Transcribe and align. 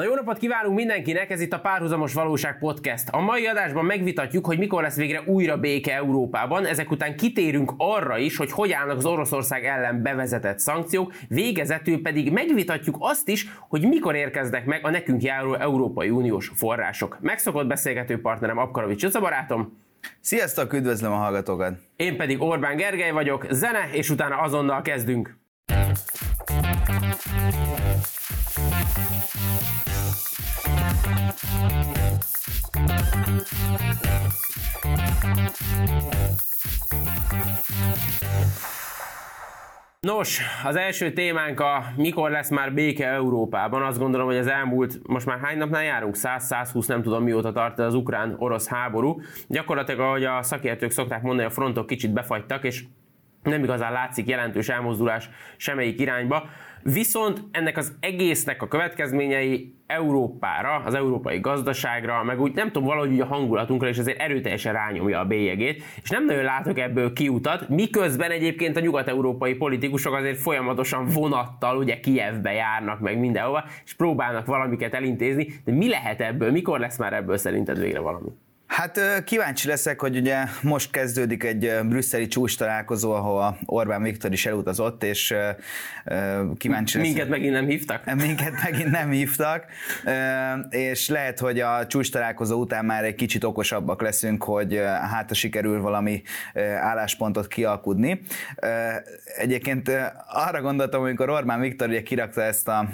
Na 0.00 0.06
jó 0.06 0.14
napot 0.14 0.38
kívánunk 0.38 0.76
mindenkinek, 0.76 1.30
ez 1.30 1.40
itt 1.40 1.52
a 1.52 1.60
Párhuzamos 1.60 2.12
Valóság 2.12 2.58
Podcast. 2.58 3.08
A 3.10 3.20
mai 3.20 3.46
adásban 3.46 3.84
megvitatjuk, 3.84 4.46
hogy 4.46 4.58
mikor 4.58 4.82
lesz 4.82 4.96
végre 4.96 5.22
újra 5.26 5.56
béke 5.56 5.94
Európában, 5.94 6.66
ezek 6.66 6.90
után 6.90 7.16
kitérünk 7.16 7.72
arra 7.76 8.18
is, 8.18 8.36
hogy 8.36 8.52
hogy 8.52 8.72
állnak 8.72 8.96
az 8.96 9.04
Oroszország 9.04 9.64
ellen 9.64 10.02
bevezetett 10.02 10.58
szankciók, 10.58 11.14
végezetül 11.28 12.02
pedig 12.02 12.32
megvitatjuk 12.32 12.96
azt 12.98 13.28
is, 13.28 13.48
hogy 13.68 13.88
mikor 13.88 14.14
érkeznek 14.14 14.64
meg 14.64 14.84
a 14.84 14.90
nekünk 14.90 15.22
járó 15.22 15.54
Európai 15.54 16.10
Uniós 16.10 16.50
források. 16.54 17.18
Megszokott 17.20 17.66
beszélgető 17.66 18.20
partnerem 18.20 18.58
Apkarovics 18.58 19.00
Csöca 19.00 19.20
barátom. 19.20 19.78
Sziasztok, 20.20 20.72
üdvözlöm 20.72 21.12
a 21.12 21.16
hallgatókat! 21.16 21.72
Én 21.96 22.16
pedig 22.16 22.42
Orbán 22.42 22.76
Gergely 22.76 23.12
vagyok, 23.12 23.46
zene, 23.50 23.88
és 23.92 24.10
utána 24.10 24.36
azonnal 24.36 24.82
kezdünk. 24.82 25.38
Nos, 40.00 40.40
az 40.64 40.76
első 40.76 41.12
témánk 41.12 41.60
a 41.60 41.84
mikor 41.96 42.30
lesz 42.30 42.50
már 42.50 42.72
béke 42.72 43.08
Európában. 43.08 43.82
Azt 43.82 43.98
gondolom, 43.98 44.26
hogy 44.26 44.36
az 44.36 44.46
elmúlt, 44.46 45.00
most 45.06 45.26
már 45.26 45.38
hány 45.42 45.58
napnál 45.58 45.84
járunk? 45.84 46.14
100-120, 46.18 46.86
nem 46.86 47.02
tudom 47.02 47.22
mióta 47.22 47.52
tart 47.52 47.78
az 47.78 47.94
ukrán-orosz 47.94 48.68
háború. 48.68 49.20
Gyakorlatilag, 49.48 50.00
ahogy 50.00 50.24
a 50.24 50.42
szakértők 50.42 50.90
szokták 50.90 51.22
mondani, 51.22 51.46
a 51.46 51.50
frontok 51.50 51.86
kicsit 51.86 52.12
befagytak, 52.12 52.64
és 52.64 52.84
nem 53.42 53.62
igazán 53.62 53.92
látszik 53.92 54.28
jelentős 54.28 54.68
elmozdulás 54.68 55.30
semmelyik 55.56 56.00
irányba. 56.00 56.48
Viszont 56.82 57.42
ennek 57.50 57.76
az 57.76 57.92
egésznek 58.00 58.62
a 58.62 58.68
következményei 58.68 59.74
Európára, 59.86 60.82
az 60.84 60.94
európai 60.94 61.38
gazdaságra, 61.40 62.22
meg 62.22 62.40
úgy 62.40 62.54
nem 62.54 62.66
tudom, 62.66 62.88
valahogy 62.88 63.12
úgy 63.12 63.20
a 63.20 63.26
hangulatunkra, 63.26 63.88
és 63.88 63.98
azért 63.98 64.20
erőteljesen 64.20 64.72
rányomja 64.72 65.20
a 65.20 65.24
bélyegét, 65.24 65.82
és 66.02 66.10
nem 66.10 66.24
nagyon 66.24 66.42
látok 66.42 66.78
ebből 66.78 67.12
kiutat, 67.12 67.68
miközben 67.68 68.30
egyébként 68.30 68.76
a 68.76 68.80
nyugat-európai 68.80 69.54
politikusok 69.54 70.14
azért 70.14 70.38
folyamatosan 70.38 71.06
vonattal 71.06 71.76
ugye 71.76 72.00
Kievbe 72.00 72.52
járnak 72.52 73.00
meg 73.00 73.18
mindenhova, 73.18 73.64
és 73.84 73.94
próbálnak 73.94 74.46
valamiket 74.46 74.94
elintézni, 74.94 75.46
de 75.64 75.72
mi 75.72 75.88
lehet 75.88 76.20
ebből, 76.20 76.50
mikor 76.50 76.80
lesz 76.80 76.98
már 76.98 77.12
ebből 77.12 77.36
szerinted 77.36 77.78
végre 77.78 78.00
valami? 78.00 78.28
Hát 78.70 79.22
kíváncsi 79.24 79.68
leszek, 79.68 80.00
hogy 80.00 80.16
ugye 80.16 80.44
most 80.62 80.90
kezdődik 80.90 81.44
egy 81.44 81.70
brüsszeli 81.84 82.26
csúcs 82.26 82.58
találkozó, 82.58 83.12
ahol 83.12 83.58
Orbán 83.64 84.02
Viktor 84.02 84.32
is 84.32 84.46
elutazott, 84.46 85.02
és 85.02 85.34
kíváncsi 86.56 86.98
leszek. 86.98 87.12
Minket 87.12 87.28
megint 87.28 87.52
nem 87.52 87.66
hívtak? 87.66 88.14
Minket 88.26 88.52
megint 88.62 88.90
nem 88.90 89.10
hívtak, 89.10 89.64
és 90.70 91.08
lehet, 91.08 91.38
hogy 91.38 91.60
a 91.60 91.86
csúcs 91.86 92.10
találkozó 92.10 92.60
után 92.60 92.84
már 92.84 93.04
egy 93.04 93.14
kicsit 93.14 93.44
okosabbak 93.44 94.02
leszünk, 94.02 94.42
hogy 94.42 94.82
hát 95.10 95.34
sikerül 95.34 95.80
valami 95.80 96.22
álláspontot 96.80 97.46
kialkudni. 97.46 98.20
Egyébként 99.36 99.90
arra 100.28 100.60
gondoltam, 100.60 101.00
amikor 101.00 101.30
Orbán 101.30 101.60
Viktor 101.60 101.88
ugye 101.88 102.02
kirakta 102.02 102.42
ezt 102.42 102.68
a 102.68 102.88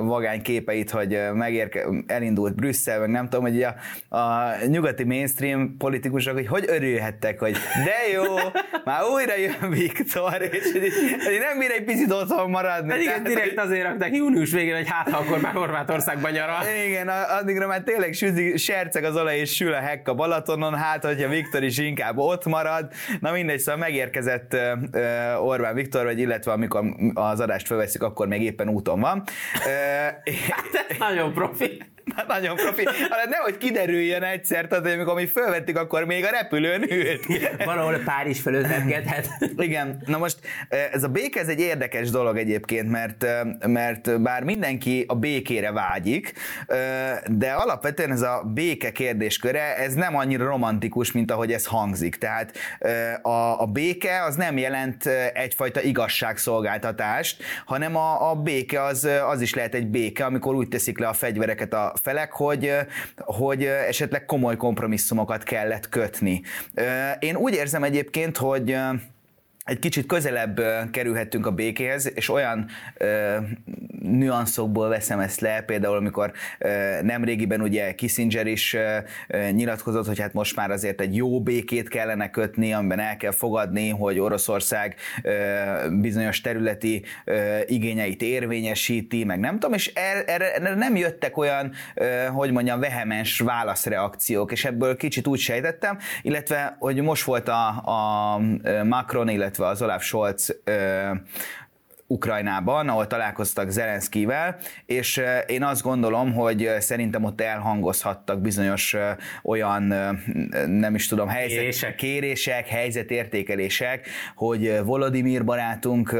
vagány 0.00 0.42
képeit, 0.42 0.90
hogy 0.90 1.18
megérke, 1.34 1.86
elindult 2.06 2.54
Brüsszel, 2.54 3.00
meg 3.00 3.10
nem 3.10 3.28
tudom, 3.28 3.44
hogy 3.44 3.62
a, 3.62 3.74
a 4.16 4.54
nyugati 4.66 5.00
nyugati 5.02 5.04
mainstream 5.04 5.76
politikusok, 5.78 6.34
hogy 6.34 6.46
hogy 6.46 6.64
örülhettek, 6.68 7.38
hogy 7.38 7.56
de 7.84 8.12
jó, 8.12 8.36
már 8.84 9.02
újra 9.14 9.36
jön 9.36 9.70
Viktor, 9.70 10.42
és 10.42 10.72
hogy 11.24 11.38
nem 11.38 11.58
bír 11.58 11.70
egy 11.70 11.84
picit 11.84 12.12
otthon 12.12 12.50
maradni. 12.50 12.88
Pedig 12.90 13.06
tehát, 13.06 13.22
direkt 13.22 13.58
azért 13.58 13.82
rakták 13.82 14.14
június 14.14 14.52
végén, 14.52 14.74
hogy 14.74 14.88
hát 14.88 15.08
akkor 15.08 15.40
már 15.40 15.52
Horvátországban 15.52 16.30
nyaral. 16.30 16.62
Igen, 16.86 17.08
addigra 17.08 17.66
már 17.66 17.82
tényleg 17.82 18.12
süzi, 18.12 18.56
serceg 18.56 19.04
az 19.04 19.16
olaj 19.16 19.38
és 19.38 19.54
sül 19.54 19.72
a 19.72 19.80
hekk 19.80 20.08
a 20.08 20.14
Balatonon, 20.14 20.74
hát 20.74 21.04
hogyha 21.04 21.28
Viktor 21.28 21.62
is 21.62 21.78
inkább 21.78 22.18
ott 22.18 22.44
marad. 22.44 22.92
Na 23.20 23.32
mindegy, 23.32 23.58
szóval 23.58 23.80
megérkezett 23.80 24.56
Orbán 25.40 25.74
Viktor, 25.74 26.04
vagy 26.04 26.18
illetve 26.18 26.52
amikor 26.52 26.84
az 27.14 27.40
adást 27.40 27.66
felveszik, 27.66 28.02
akkor 28.02 28.26
még 28.26 28.42
éppen 28.42 28.68
úton 28.68 29.00
van. 29.00 29.22
Hát, 30.52 30.98
nagyon 30.98 31.32
profi. 31.32 31.82
Nagyon 32.28 32.56
profi. 32.56 32.84
Hát 33.10 33.28
nehogy 33.28 33.58
kiderüljön 33.58 34.22
egyszer, 34.22 34.66
tehát 34.66 34.86
amikor 34.86 35.14
mi 35.14 35.26
fölvettük, 35.26 35.76
akkor 35.76 36.04
még 36.04 36.24
a 36.24 36.30
repülőn 36.30 36.92
ült. 36.92 37.26
Valahol 37.64 37.98
Párizs 38.04 38.40
fölött 38.40 38.66
repkedhet. 38.66 39.28
Igen, 39.56 40.02
na 40.06 40.18
most 40.18 40.36
ez 40.92 41.02
a 41.02 41.08
béke, 41.08 41.40
ez 41.40 41.48
egy 41.48 41.60
érdekes 41.60 42.10
dolog 42.10 42.36
egyébként, 42.36 42.90
mert, 42.90 43.26
mert 43.66 44.20
bár 44.20 44.42
mindenki 44.42 45.04
a 45.08 45.14
békére 45.14 45.72
vágyik, 45.72 46.32
de 47.26 47.52
alapvetően 47.52 48.10
ez 48.10 48.22
a 48.22 48.42
béke 48.54 48.92
kérdésköre, 48.92 49.76
ez 49.76 49.94
nem 49.94 50.16
annyira 50.16 50.44
romantikus, 50.44 51.12
mint 51.12 51.30
ahogy 51.30 51.52
ez 51.52 51.66
hangzik. 51.66 52.16
Tehát 52.16 52.56
a, 53.22 53.60
a 53.60 53.66
béke 53.66 54.22
az 54.22 54.34
nem 54.34 54.58
jelent 54.58 55.06
egyfajta 55.34 55.80
igazságszolgáltatást, 55.82 57.42
hanem 57.64 57.96
a, 57.96 58.30
a 58.30 58.34
béke 58.34 58.82
az, 58.82 59.08
az 59.26 59.40
is 59.40 59.54
lehet 59.54 59.74
egy 59.74 59.86
béke, 59.86 60.24
amikor 60.24 60.54
úgy 60.54 60.68
teszik 60.68 60.98
le 60.98 61.08
a 61.08 61.12
fegyvereket 61.12 61.72
a 61.72 61.91
felek, 61.94 62.32
hogy, 62.32 62.72
hogy 63.16 63.64
esetleg 63.64 64.24
komoly 64.24 64.56
kompromisszumokat 64.56 65.42
kellett 65.42 65.88
kötni. 65.88 66.42
Én 67.18 67.36
úgy 67.36 67.54
érzem 67.54 67.82
egyébként, 67.82 68.36
hogy 68.36 68.76
egy 69.64 69.78
kicsit 69.78 70.06
közelebb 70.06 70.60
kerülhettünk 70.90 71.46
a 71.46 71.50
békéhez, 71.50 72.10
és 72.14 72.28
olyan 72.28 72.66
ö, 72.96 73.36
nüanszokból 74.00 74.88
veszem 74.88 75.20
ezt 75.20 75.40
le, 75.40 75.60
például 75.60 75.96
amikor 75.96 76.32
ö, 76.58 76.68
nemrégiben 77.02 77.60
ugye 77.60 77.94
Kissinger 77.94 78.46
is 78.46 78.74
ö, 78.74 78.98
nyilatkozott, 79.50 80.06
hogy 80.06 80.20
hát 80.20 80.32
most 80.32 80.56
már 80.56 80.70
azért 80.70 81.00
egy 81.00 81.16
jó 81.16 81.42
békét 81.42 81.88
kellene 81.88 82.30
kötni, 82.30 82.72
amiben 82.72 82.98
el 82.98 83.16
kell 83.16 83.30
fogadni, 83.30 83.88
hogy 83.88 84.18
Oroszország 84.18 84.96
ö, 85.22 85.32
bizonyos 86.00 86.40
területi 86.40 87.04
ö, 87.24 87.58
igényeit 87.66 88.22
érvényesíti, 88.22 89.24
meg 89.24 89.40
nem 89.40 89.52
tudom, 89.52 89.72
és 89.72 89.92
erre, 89.94 90.24
erre 90.54 90.74
nem 90.74 90.96
jöttek 90.96 91.36
olyan, 91.36 91.72
ö, 91.94 92.24
hogy 92.32 92.52
mondjam, 92.52 92.80
vehemens 92.80 93.38
válaszreakciók, 93.38 94.52
és 94.52 94.64
ebből 94.64 94.96
kicsit 94.96 95.26
úgy 95.26 95.38
sejtettem, 95.38 95.98
illetve, 96.22 96.76
hogy 96.78 97.02
most 97.02 97.24
volt 97.24 97.48
a, 97.48 97.66
a 97.68 98.38
Macron, 98.84 99.28
illetve 99.28 99.51
illetve 99.52 99.66
az 99.66 99.82
Olaf 99.82 100.02
Scholz 100.02 100.54
Ukrajnában, 102.12 102.88
ahol 102.88 103.06
találkoztak 103.06 103.70
Zelenszkivel, 103.70 104.56
és 104.86 105.22
én 105.46 105.62
azt 105.62 105.82
gondolom, 105.82 106.32
hogy 106.34 106.70
szerintem 106.78 107.24
ott 107.24 107.40
elhangozhattak 107.40 108.40
bizonyos 108.40 108.96
olyan, 109.42 109.82
nem 110.66 110.94
is 110.94 111.06
tudom, 111.06 111.28
helyzet, 111.28 111.58
kérések. 111.58 111.94
kérések, 111.94 112.68
helyzetértékelések, 112.68 114.08
hogy 114.34 114.80
Volodymyr 114.84 115.44
barátunk 115.44 116.16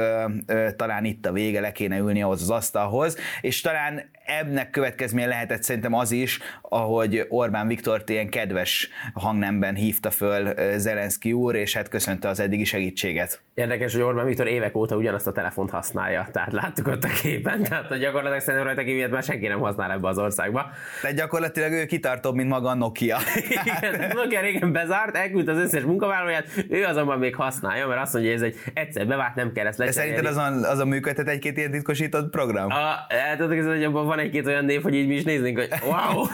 talán 0.77 1.05
itt 1.05 1.27
a 1.27 1.33
vége, 1.33 1.61
le 1.61 1.73
kéne 1.73 1.99
ülni 1.99 2.23
ahhoz 2.23 2.43
az 2.43 2.51
asztalhoz, 2.51 3.17
és 3.41 3.61
talán 3.61 4.11
ennek 4.25 4.71
következménye 4.71 5.27
lehetett 5.27 5.63
szerintem 5.63 5.95
az 5.95 6.11
is, 6.11 6.39
ahogy 6.63 7.27
Orbán 7.29 7.67
Viktor 7.67 8.03
ilyen 8.07 8.29
kedves 8.29 8.89
hangnemben 9.15 9.75
hívta 9.75 10.11
föl 10.11 10.55
Zelenszky 10.79 11.33
úr, 11.33 11.55
és 11.55 11.75
hát 11.77 11.89
köszönte 11.89 12.29
az 12.29 12.41
eddigi 12.41 12.65
segítséget. 12.65 13.43
Érdekes, 13.55 13.93
hogy 13.93 14.03
Orbán 14.03 14.27
Viktor 14.27 14.47
évek 14.47 14.77
óta 14.77 14.97
ugyanazt 14.97 15.27
a 15.27 15.33
telefont 15.33 15.71
használja, 15.71 16.29
tehát 16.33 16.53
láttuk 16.53 16.87
ott 16.87 17.05
a 17.05 17.09
képen, 17.23 17.63
tehát 17.63 17.87
hogy 17.87 17.99
gyakorlatilag 17.99 18.41
szerintem 18.41 18.67
rajta 18.67 18.83
kívül 18.83 19.09
már 19.09 19.23
senki 19.23 19.47
nem 19.47 19.61
használ 19.61 19.91
ebbe 19.91 20.09
az 20.09 20.19
országba. 20.19 20.71
De 21.03 21.13
gyakorlatilag 21.13 21.73
ő 21.73 21.87
kitartóbb, 21.87 22.35
mint 22.35 22.49
maga 22.49 22.69
a 22.69 22.75
Nokia. 22.75 23.19
Igen, 23.49 24.13
Nokia 24.15 24.41
régen 24.41 24.73
bezárt, 24.73 25.17
elküldte 25.17 25.53
az 25.53 25.59
összes 25.59 25.83
munkavállalóját, 25.83 26.49
ő 26.69 26.85
azonban 26.85 27.19
még 27.19 27.35
használja, 27.35 27.87
mert 27.87 28.01
azt 28.01 28.13
mondja, 28.13 28.33
hogy 28.33 28.43
ez 28.43 28.47
egy 28.47 28.73
egyszer 28.75 29.07
bevált, 29.07 29.35
nem 29.35 29.53
kell 29.53 29.67
ezt 29.67 29.79
De 29.79 29.93
szerinted 29.93 30.27
az 30.27 30.37
a, 30.37 30.71
az 30.71 30.79
a 30.79 30.85
működtet 30.85 31.29
egy-két 31.29 31.57
ilyen 31.57 31.71
titkosított 31.71 32.31
program? 32.31 32.71
A, 32.71 33.07
hát, 33.09 33.39
hogy 33.39 33.85
abban 33.85 34.07
van 34.07 34.19
egy-két 34.19 34.47
olyan 34.47 34.65
név, 34.65 34.83
hogy 34.83 34.95
így 34.95 35.07
mi 35.07 35.15
is 35.15 35.25
néznénk, 35.25 35.59
hogy 35.59 35.69
wow! 35.85 36.25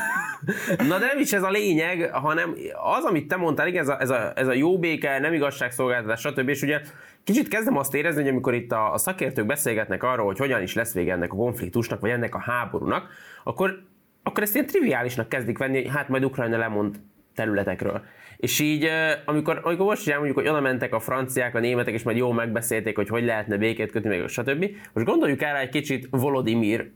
Na 0.88 0.98
de 0.98 1.06
nem 1.06 1.18
is 1.18 1.32
ez 1.32 1.42
a 1.42 1.50
lényeg, 1.50 2.10
hanem 2.12 2.54
az, 2.96 3.04
amit 3.04 3.28
te 3.28 3.36
mondtál, 3.36 3.66
igen, 3.66 3.82
ez 3.82 3.88
a, 3.88 4.00
ez 4.00 4.10
a, 4.10 4.32
ez 4.34 4.46
a 4.46 4.52
jó 4.52 4.78
béke, 4.78 5.18
nem 5.18 5.32
igazságszolgáltatás, 5.32 6.20
stb. 6.20 6.48
És 6.48 6.62
ugye 6.62 6.80
kicsit 7.28 7.48
kezdem 7.48 7.76
azt 7.76 7.94
érezni, 7.94 8.20
hogy 8.20 8.30
amikor 8.30 8.54
itt 8.54 8.72
a, 8.72 8.92
a 8.92 8.98
szakértők 8.98 9.46
beszélgetnek 9.46 10.02
arról, 10.02 10.26
hogy 10.26 10.38
hogyan 10.38 10.62
is 10.62 10.74
lesz 10.74 10.94
vége 10.94 11.12
ennek 11.12 11.32
a 11.32 11.36
konfliktusnak, 11.36 12.00
vagy 12.00 12.10
ennek 12.10 12.34
a 12.34 12.38
háborúnak, 12.38 13.08
akkor, 13.44 13.82
akkor 14.22 14.42
ezt 14.42 14.54
ilyen 14.54 14.66
triviálisnak 14.66 15.28
kezdik 15.28 15.58
venni, 15.58 15.82
hogy 15.82 15.92
hát 15.94 16.08
majd 16.08 16.24
Ukrajna 16.24 16.56
lemond 16.56 16.96
területekről. 17.34 18.02
És 18.36 18.60
így, 18.60 18.88
amikor, 19.24 19.60
amikor 19.62 19.86
most 19.86 20.06
is 20.06 20.14
mondjuk, 20.14 20.36
hogy 20.36 20.48
oda 20.48 20.60
mentek 20.60 20.94
a 20.94 21.00
franciák, 21.00 21.54
a 21.54 21.60
németek, 21.60 21.94
és 21.94 22.02
majd 22.02 22.16
jól 22.16 22.34
megbeszélték, 22.34 22.96
hogy 22.96 23.08
hogy 23.08 23.24
lehetne 23.24 23.56
békét 23.56 23.90
kötni, 23.90 24.08
meg 24.08 24.28
stb. 24.28 24.66
Most 24.92 25.06
gondoljuk 25.06 25.42
el 25.42 25.56
egy 25.56 25.68
kicsit 25.68 26.08
Volodymyr 26.10 26.90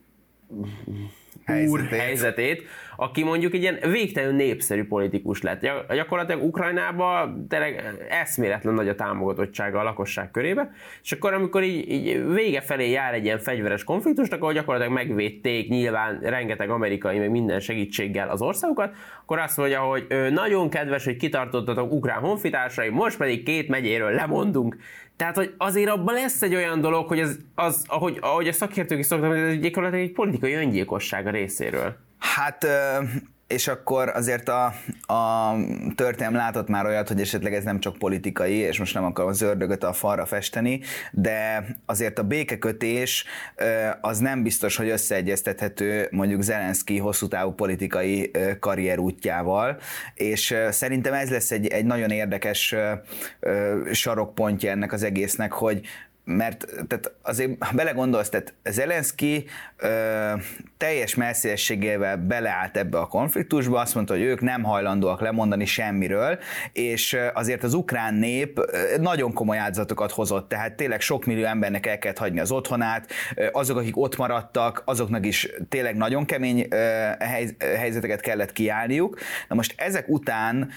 úr 1.67 1.81
helyzetét, 1.81 2.63
aki 2.97 3.23
mondjuk 3.23 3.55
egy 3.55 3.61
ilyen 3.61 3.79
végtelenül 3.91 4.37
népszerű 4.37 4.85
politikus 4.85 5.43
lett. 5.43 5.61
Gyakorlatilag 5.95 6.45
Ukrajnában 6.45 7.47
tényleg 7.49 7.95
eszméletlen 8.09 8.75
nagy 8.75 8.89
a 8.89 8.95
támogatottsága 8.95 9.79
a 9.79 9.83
lakosság 9.83 10.31
körébe, 10.31 10.71
és 11.03 11.13
akkor 11.13 11.33
amikor 11.33 11.63
így, 11.63 11.91
így 11.91 12.33
vége 12.33 12.61
felé 12.61 12.91
jár 12.91 13.15
egy 13.15 13.25
ilyen 13.25 13.39
fegyveres 13.39 13.85
konfliktus, 13.85 14.29
akkor 14.29 14.53
gyakorlatilag 14.53 14.95
megvédték 14.95 15.69
nyilván 15.69 16.19
rengeteg 16.23 16.71
amerikai, 16.71 17.19
meg 17.19 17.31
minden 17.31 17.61
segítséggel 17.61 18.29
az 18.29 18.43
országokat, 18.43 18.95
akkor 19.23 19.39
azt 19.39 19.57
mondja, 19.57 19.81
hogy 19.81 20.07
nagyon 20.31 20.71
kedves, 20.71 21.05
hogy 21.05 21.17
kitartottatok 21.17 21.93
ukrán 21.93 22.21
honfitársai, 22.21 22.89
most 22.89 23.17
pedig 23.17 23.43
két 23.43 23.69
megyéről 23.69 24.11
lemondunk. 24.11 24.77
Tehát, 25.17 25.37
hogy 25.37 25.55
azért 25.59 25.91
abban 25.91 26.15
lesz 26.15 26.43
egy 26.43 26.55
olyan 26.55 26.81
dolog, 26.81 27.09
hogy 27.09 27.21
az, 27.21 27.39
az 27.55 27.85
ahogy, 27.87 28.19
ahogy 28.21 28.49
a 28.49 28.53
szakértők 28.53 28.99
is 28.99 29.07
szoktak, 29.07 29.37
ez 29.37 29.59
gyakorlatilag 29.59 30.05
egy 30.05 30.13
politikai 30.13 30.53
öngyilkosság 30.53 31.27
a 31.27 31.31
részéről. 31.31 31.97
Hát 32.23 32.67
és 33.53 33.69
akkor 33.69 34.09
azért 34.09 34.49
a, 34.49 34.65
a 35.13 35.55
történelem 35.95 36.35
látott 36.35 36.69
már 36.69 36.87
olyat, 36.87 37.09
hogy 37.09 37.21
esetleg 37.21 37.55
ez 37.55 37.65
nem 37.65 37.81
csak 37.81 37.99
politikai, 37.99 38.55
és 38.55 38.79
most 38.79 38.95
nem 38.95 39.05
akarom 39.05 39.31
az 39.31 39.41
ördögöt 39.41 39.85
a 39.85 39.93
falra 39.93 40.27
festeni, 40.27 40.81
de 41.11 41.67
azért 41.87 42.19
a 42.19 42.23
békekötés 42.23 43.25
az 44.01 44.19
nem 44.19 44.43
biztos, 44.43 44.77
hogy 44.77 44.89
összeegyeztethető 44.89 46.09
mondjuk 46.11 46.43
Zelenszky 46.43 46.99
hosszú 46.99 47.29
távú 47.29 47.51
politikai 47.51 48.31
karrier 48.61 48.99
útjával, 48.99 49.79
és 50.15 50.55
szerintem 50.71 51.13
ez 51.13 51.31
lesz 51.31 51.51
egy, 51.51 51.67
egy 51.67 51.85
nagyon 51.85 52.11
érdekes 52.11 52.75
sarokpontja 53.93 54.71
ennek 54.71 54.93
az 54.93 55.03
egésznek, 55.03 55.53
hogy 55.53 55.81
mert 56.25 56.67
tehát 56.67 57.13
azért, 57.23 57.65
ha 57.65 57.75
belegondolsz, 57.75 58.29
tehát 58.29 58.55
Zelenszky 58.65 59.45
ö, 59.77 59.89
teljes 60.77 61.15
messzélességével 61.15 62.17
beleállt 62.17 62.77
ebbe 62.77 62.99
a 62.99 63.07
konfliktusba, 63.07 63.81
azt 63.81 63.95
mondta, 63.95 64.13
hogy 64.13 64.23
ők 64.23 64.41
nem 64.41 64.63
hajlandóak 64.63 65.21
lemondani 65.21 65.65
semmiről, 65.65 66.39
és 66.73 67.17
azért 67.35 67.63
az 67.63 67.75
ukrán 67.75 68.15
nép 68.15 68.61
nagyon 69.01 69.33
komoly 69.33 69.59
áldozatokat 69.59 70.11
hozott, 70.11 70.49
tehát 70.49 70.77
tényleg 70.77 71.01
sok 71.01 71.25
millió 71.25 71.45
embernek 71.45 71.87
el 71.87 71.99
kellett 71.99 72.19
hagyni 72.19 72.41
az 72.41 72.51
otthonát, 72.51 73.13
azok, 73.53 73.77
akik 73.77 73.97
ott 73.97 74.17
maradtak, 74.17 74.83
azoknak 74.85 75.27
is 75.27 75.49
tényleg 75.69 75.97
nagyon 75.97 76.25
kemény 76.25 76.69
helyzeteket 77.59 78.21
kellett 78.21 78.53
kiállniuk. 78.53 79.19
Na 79.49 79.55
most 79.55 79.75
ezek 79.77 80.09
után 80.09 80.71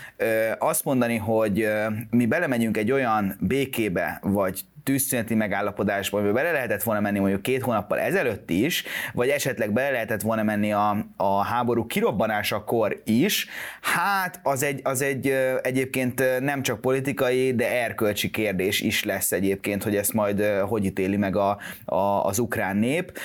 azt 0.59 0.83
mondani, 0.83 1.17
hogy 1.17 1.67
mi 2.09 2.25
belemegyünk 2.25 2.77
egy 2.77 2.91
olyan 2.91 3.37
békébe, 3.39 4.19
vagy 4.21 4.61
tűzszüneti 4.85 5.35
megállapodásba, 5.35 6.17
amiben 6.17 6.35
bele 6.35 6.51
lehetett 6.51 6.83
volna 6.83 7.01
menni 7.01 7.19
mondjuk 7.19 7.41
két 7.41 7.61
hónappal 7.61 7.99
ezelőtt 7.99 8.49
is, 8.49 8.83
vagy 9.13 9.29
esetleg 9.29 9.73
bele 9.73 9.89
lehetett 9.89 10.21
volna 10.21 10.43
menni 10.43 10.71
a, 10.71 11.05
a 11.15 11.43
háború 11.43 11.85
kirobbanásakor 11.85 13.01
is, 13.03 13.47
hát 13.81 14.39
az 14.43 14.63
egy, 14.63 14.79
az 14.83 15.01
egy 15.01 15.27
egyébként 15.61 16.39
nem 16.39 16.61
csak 16.61 16.81
politikai, 16.81 17.55
de 17.55 17.83
erkölcsi 17.83 18.29
kérdés 18.29 18.81
is 18.81 19.03
lesz 19.03 19.31
egyébként, 19.31 19.83
hogy 19.83 19.95
ezt 19.95 20.13
majd 20.13 20.43
hogy 20.43 20.85
ítéli 20.85 21.17
meg 21.17 21.35
a, 21.35 21.57
a, 21.85 22.25
az 22.25 22.39
ukrán 22.39 22.77
nép, 22.77 23.19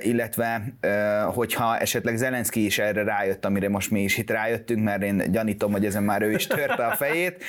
illetve 0.00 0.62
hogyha 1.34 1.78
esetleg 1.78 2.16
Zelenszky 2.16 2.64
is 2.64 2.78
erre 2.78 3.02
rájött, 3.02 3.44
amire 3.44 3.68
most 3.68 3.90
mi 3.90 4.02
is 4.02 4.18
itt 4.18 4.30
rájöttünk, 4.30 4.82
mert 4.82 5.02
én 5.02 5.32
gyanítom, 5.32 5.72
hogy 5.72 5.84
ezen 5.84 6.02
már 6.02 6.22
ő 6.22 6.32
is 6.32 6.46
törte 6.46 6.86
a 6.86 6.96
fejét, 6.96 7.44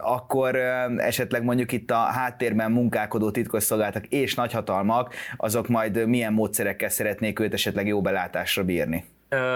akkor 0.00 0.56
esetleg 0.96 1.42
mondjuk 1.42 1.72
itt 1.72 1.90
a 1.90 1.96
háttér 1.96 2.52
háttérben 2.54 2.82
munkálkodó 2.82 3.30
titkosszolgáltak 3.30 4.06
és 4.06 4.34
nagyhatalmak, 4.34 5.14
azok 5.36 5.68
majd 5.68 6.06
milyen 6.06 6.32
módszerekkel 6.32 6.88
szeretnék 6.88 7.38
őt 7.38 7.52
esetleg 7.52 7.86
jó 7.86 8.00
belátásra 8.00 8.64
bírni. 8.64 9.04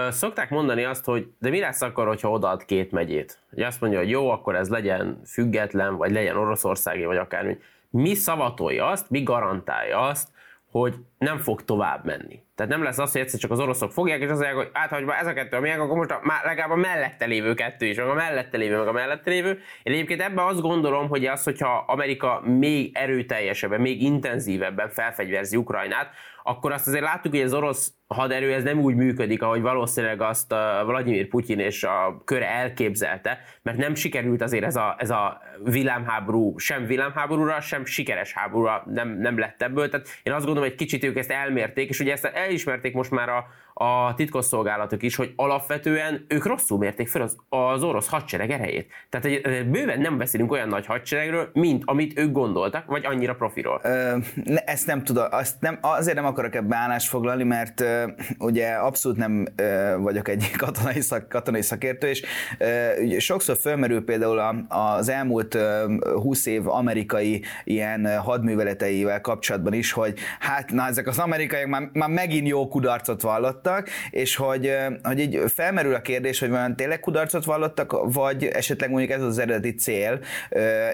Szokták 0.09 0.49
mondani 0.49 0.83
azt, 0.83 1.05
hogy 1.05 1.27
de 1.39 1.49
mi 1.49 1.59
lesz 1.59 1.81
akkor, 1.81 2.07
hogyha 2.07 2.29
odaad 2.29 2.65
két 2.65 2.91
megyét? 2.91 3.39
Hogy 3.49 3.63
azt 3.63 3.81
mondja, 3.81 3.99
hogy 3.99 4.09
jó, 4.09 4.29
akkor 4.29 4.55
ez 4.55 4.69
legyen 4.69 5.21
független, 5.25 5.95
vagy 5.95 6.11
legyen 6.11 6.37
oroszországi, 6.37 7.05
vagy 7.05 7.17
akármi. 7.17 7.57
Mi 7.89 8.13
szavatolja 8.13 8.85
azt, 8.85 9.09
mi 9.09 9.23
garantálja 9.23 9.99
azt, 9.99 10.27
hogy 10.71 10.95
nem 11.17 11.37
fog 11.37 11.63
tovább 11.63 12.05
menni. 12.05 12.43
Tehát 12.55 12.71
nem 12.71 12.83
lesz 12.83 12.97
az, 12.97 13.11
hogy 13.11 13.21
egyszer 13.21 13.39
csak 13.39 13.51
az 13.51 13.59
oroszok 13.59 13.91
fogják, 13.91 14.21
és 14.21 14.29
azt 14.29 14.45
hogy 14.45 14.69
hát, 14.73 14.89
ha 14.89 15.15
ez 15.15 15.27
a 15.27 15.33
kettő 15.33 15.57
a 15.57 15.59
miénk, 15.59 15.79
akkor 15.79 15.97
most 15.97 16.11
a, 16.11 16.19
már 16.23 16.45
legalább 16.45 16.69
a 16.69 16.75
mellette 16.75 17.25
lévő 17.25 17.53
kettő 17.53 17.85
is, 17.85 17.97
meg 17.97 18.07
a 18.07 18.13
mellette 18.13 18.57
lévő, 18.57 18.77
meg 18.77 18.87
a 18.87 18.91
mellette 18.91 19.29
lévő. 19.29 19.49
Én 19.83 19.93
egyébként 19.93 20.21
ebben 20.21 20.45
azt 20.45 20.61
gondolom, 20.61 21.07
hogy 21.07 21.25
az, 21.25 21.43
hogyha 21.43 21.83
Amerika 21.87 22.41
még 22.45 22.91
erőteljesebben, 22.93 23.81
még 23.81 24.01
intenzívebben 24.01 24.89
felfegyverzi 24.89 25.57
Ukrajnát, 25.57 26.09
akkor 26.49 26.71
azt 26.71 26.87
azért 26.87 27.03
láttuk, 27.03 27.31
hogy 27.31 27.41
az 27.41 27.53
orosz 27.53 27.93
haderő 28.07 28.53
ez 28.53 28.63
nem 28.63 28.79
úgy 28.79 28.95
működik, 28.95 29.41
ahogy 29.41 29.61
valószínűleg 29.61 30.21
azt 30.21 30.51
a 30.51 30.83
Vladimir 30.85 31.27
Putyin 31.27 31.59
és 31.59 31.83
a 31.83 32.21
köre 32.25 32.49
elképzelte, 32.49 33.39
mert 33.61 33.77
nem 33.77 33.95
sikerült 33.95 34.41
azért 34.41 34.63
ez 34.63 34.75
a, 34.75 34.95
ez 34.97 35.09
a 35.09 35.41
villámháború, 35.63 36.57
sem 36.57 36.85
villámháborúra, 36.85 37.61
sem 37.61 37.85
sikeres 37.85 38.33
háborúra 38.33 38.83
nem, 38.85 39.09
nem 39.09 39.37
lett 39.39 39.61
ebből. 39.61 39.89
Tehát 39.89 40.07
én 40.23 40.33
azt 40.33 40.45
gondolom, 40.45 40.69
hogy 40.69 40.71
egy 40.71 40.85
kicsit 40.85 41.03
ők 41.03 41.17
ezt 41.17 41.31
elmérték, 41.31 41.89
és 41.89 41.99
ugye 41.99 42.11
ezt 42.11 42.25
elismerték 42.25 42.93
most 42.93 43.11
már 43.11 43.29
a, 43.29 43.45
a 43.81 44.13
titkosszolgálatok 44.15 45.03
is, 45.03 45.15
hogy 45.15 45.33
alapvetően 45.35 46.25
ők 46.27 46.45
rosszul 46.45 46.77
mérték 46.77 47.07
fel 47.07 47.21
az, 47.21 47.35
az 47.49 47.83
orosz 47.83 48.07
hadsereg 48.07 48.51
erejét. 48.51 48.91
Tehát 49.09 49.25
egy, 49.25 49.69
bőven 49.69 50.01
nem 50.01 50.17
beszélünk 50.17 50.51
olyan 50.51 50.67
nagy 50.67 50.85
hadseregről, 50.85 51.49
mint 51.53 51.83
amit 51.85 52.19
ők 52.19 52.31
gondoltak, 52.31 52.85
vagy 52.85 53.05
annyira 53.05 53.35
profiról. 53.35 53.79
Ö, 53.83 54.17
ezt 54.65 54.85
nem 54.85 55.03
tudom, 55.03 55.25
azt 55.31 55.55
nem, 55.59 55.77
azért 55.81 56.15
nem 56.15 56.25
akarok 56.25 56.55
ebbe 56.55 56.75
állást 56.75 57.09
foglalni, 57.09 57.43
mert 57.43 57.81
ö, 57.81 58.03
ugye 58.39 58.67
abszolút 58.67 59.17
nem 59.17 59.47
ö, 59.55 59.95
vagyok 59.97 60.27
egy 60.27 60.51
katonai, 60.57 61.01
szak, 61.01 61.29
katonai 61.29 61.61
szakértő, 61.61 62.07
és 62.07 62.23
ö, 62.57 63.19
sokszor 63.19 63.57
fölmerül 63.57 64.03
például 64.03 64.39
a, 64.39 64.55
az 64.67 65.09
elmúlt 65.09 65.55
ö, 65.55 65.93
20 66.13 66.45
év 66.45 66.67
amerikai 66.67 67.43
ilyen 67.63 68.17
hadműveleteivel 68.17 69.21
kapcsolatban 69.21 69.73
is, 69.73 69.91
hogy 69.91 70.19
hát 70.39 70.71
na 70.71 70.87
ezek 70.87 71.07
az 71.07 71.19
amerikaiak 71.19 71.67
már, 71.67 71.89
már 71.93 72.09
megint 72.09 72.47
jó 72.47 72.67
kudarcot 72.67 73.21
vallottak, 73.21 73.67
vallottak, 73.69 73.89
és 74.09 74.35
hogy, 74.35 74.77
hogy 75.03 75.19
így 75.19 75.39
felmerül 75.47 75.93
a 75.93 76.01
kérdés, 76.01 76.39
hogy 76.39 76.49
vajon 76.49 76.75
tényleg 76.75 76.99
kudarcot 76.99 77.45
vallottak, 77.45 78.13
vagy 78.13 78.45
esetleg 78.45 78.89
mondjuk 78.89 79.11
ez 79.11 79.21
az 79.21 79.37
eredeti 79.37 79.75
cél, 79.75 80.19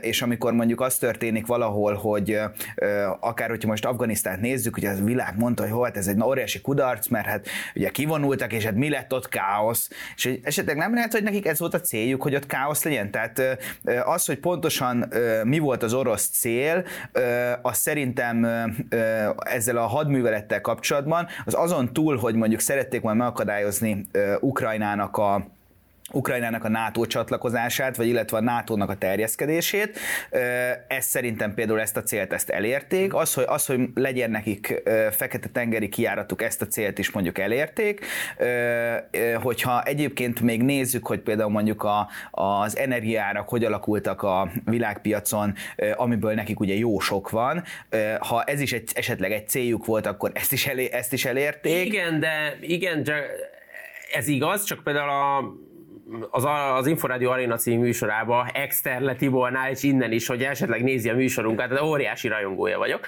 és 0.01 0.21
amikor 0.21 0.53
mondjuk 0.53 0.81
az 0.81 0.97
történik 0.97 1.45
valahol, 1.45 1.93
hogy 1.93 2.39
akár 3.19 3.49
hogyha 3.49 3.69
most 3.69 3.85
Afganisztánt 3.85 4.41
nézzük, 4.41 4.73
hogy 4.73 4.85
a 4.85 4.93
világ 5.03 5.37
mondta, 5.37 5.67
hogy 5.67 5.83
hát 5.85 5.97
ez 5.97 6.07
egy 6.07 6.21
óriási 6.21 6.61
kudarc, 6.61 7.07
mert 7.07 7.25
hát 7.25 7.47
ugye 7.75 7.89
kivonultak, 7.89 8.53
és 8.53 8.63
hát 8.63 8.75
mi 8.75 8.89
lett 8.89 9.13
ott 9.13 9.29
káosz, 9.29 9.89
és 10.15 10.23
hogy 10.23 10.39
esetleg 10.43 10.77
nem 10.77 10.93
lehet, 10.93 11.11
hogy 11.11 11.23
nekik 11.23 11.45
ez 11.45 11.59
volt 11.59 11.73
a 11.73 11.81
céljuk, 11.81 12.21
hogy 12.21 12.35
ott 12.35 12.45
káosz 12.45 12.83
legyen. 12.83 13.11
Tehát 13.11 13.41
az, 14.05 14.25
hogy 14.25 14.37
pontosan 14.37 15.13
mi 15.43 15.59
volt 15.59 15.83
az 15.83 15.93
orosz 15.93 16.27
cél, 16.27 16.85
az 17.61 17.77
szerintem 17.77 18.47
ezzel 19.37 19.77
a 19.77 19.85
hadművelettel 19.85 20.61
kapcsolatban, 20.61 21.27
az 21.45 21.53
azon 21.57 21.93
túl, 21.93 22.17
hogy 22.17 22.35
mondjuk 22.35 22.59
szerették 22.65 23.01
volna 23.01 23.17
megakadályozni 23.17 24.05
Ukrajnának 24.39 25.17
a 25.17 25.45
Ukrajnának 26.13 26.63
a 26.63 26.69
NATO 26.69 27.05
csatlakozását, 27.05 27.95
vagy 27.95 28.07
illetve 28.07 28.37
a 28.37 28.41
NATO-nak 28.41 28.89
a 28.89 28.95
terjeszkedését. 28.95 29.99
Ez 30.87 31.05
szerintem 31.05 31.53
például 31.53 31.81
ezt 31.81 31.97
a 31.97 32.03
célt 32.03 32.33
ezt 32.33 32.49
elérték. 32.49 33.13
Az, 33.13 33.33
hogy, 33.33 33.43
az, 33.47 33.65
hogy 33.65 33.79
legyen 33.93 34.31
nekik 34.31 34.83
fekete-tengeri 35.11 35.89
kiáratuk, 35.89 36.41
ezt 36.41 36.61
a 36.61 36.67
célt 36.67 36.97
is 36.97 37.11
mondjuk 37.11 37.37
elérték. 37.37 38.05
Hogyha 39.41 39.83
egyébként 39.83 40.41
még 40.41 40.63
nézzük, 40.63 41.07
hogy 41.07 41.19
például 41.19 41.49
mondjuk 41.51 41.83
a, 41.83 42.09
az 42.31 42.77
energiárak 42.77 43.49
hogy 43.49 43.65
alakultak 43.65 44.21
a 44.23 44.51
világpiacon, 44.65 45.53
amiből 45.95 46.33
nekik 46.33 46.59
ugye 46.59 46.73
jó 46.73 46.99
sok 46.99 47.29
van, 47.29 47.63
ha 48.19 48.43
ez 48.43 48.59
is 48.59 48.73
egy, 48.73 48.89
esetleg 48.93 49.31
egy 49.31 49.47
céljuk 49.49 49.85
volt, 49.85 50.05
akkor 50.05 50.31
ezt 50.33 50.51
is, 50.51 50.67
elé, 50.67 50.89
ezt 50.91 51.13
is 51.13 51.25
elérték. 51.25 51.85
Igen, 51.85 52.19
de 52.19 52.57
igen, 52.61 53.03
csak 53.03 53.23
ez 54.13 54.27
igaz, 54.27 54.63
csak 54.63 54.83
például 54.83 55.09
a 55.09 55.53
az, 56.29 56.45
az 56.75 56.87
Inforádió 56.87 57.31
Arena 57.31 57.55
című 57.55 57.83
műsorába 57.83 58.47
Exterle 58.53 59.15
Tibornál, 59.15 59.69
és 59.69 59.83
innen 59.83 60.11
is, 60.11 60.27
hogy 60.27 60.43
esetleg 60.43 60.83
nézi 60.83 61.09
a 61.09 61.15
műsorunkat, 61.15 61.69
de 61.69 61.83
óriási 61.83 62.27
rajongója 62.27 62.77
vagyok 62.77 63.07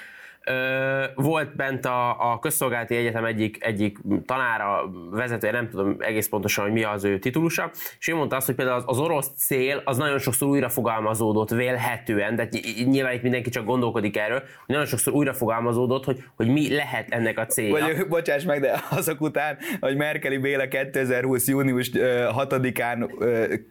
volt 1.15 1.55
bent 1.55 1.85
a, 1.85 2.31
a 2.31 2.39
közszolgálati 2.39 2.95
egyetem 2.95 3.25
egyik, 3.25 3.63
egyik 3.63 3.97
tanára, 4.25 4.91
vezetője, 5.11 5.51
nem 5.53 5.69
tudom 5.69 5.95
egész 5.99 6.27
pontosan, 6.27 6.63
hogy 6.63 6.73
mi 6.73 6.83
az 6.83 7.03
ő 7.03 7.19
titulusa, 7.19 7.71
és 7.99 8.07
ő 8.07 8.15
mondta 8.15 8.35
azt, 8.35 8.45
hogy 8.45 8.55
például 8.55 8.77
az, 8.77 8.83
az 8.85 8.99
orosz 8.99 9.29
cél 9.37 9.81
az 9.85 9.97
nagyon 9.97 10.19
sokszor 10.19 10.47
újra 10.47 10.69
fogalmazódott 10.69 11.49
vélhetően, 11.49 12.35
de 12.35 12.49
nyilván 12.85 13.13
itt 13.13 13.21
mindenki 13.21 13.49
csak 13.49 13.65
gondolkodik 13.65 14.17
erről, 14.17 14.39
hogy 14.39 14.49
nagyon 14.67 14.85
sokszor 14.85 15.13
újra 15.13 15.33
fogalmazódott, 15.33 16.03
hogy, 16.03 16.23
hogy 16.35 16.47
mi 16.47 16.75
lehet 16.75 17.09
ennek 17.09 17.37
a 17.37 17.45
célja. 17.45 17.85
Vagy, 17.85 18.07
bocsáss 18.07 18.43
meg, 18.43 18.61
de 18.61 18.81
azok 18.89 19.21
után, 19.21 19.57
hogy 19.79 19.95
Merkeli 19.95 20.37
Béla 20.37 20.67
2020. 20.67 21.47
június 21.47 21.91
6-án 21.93 23.09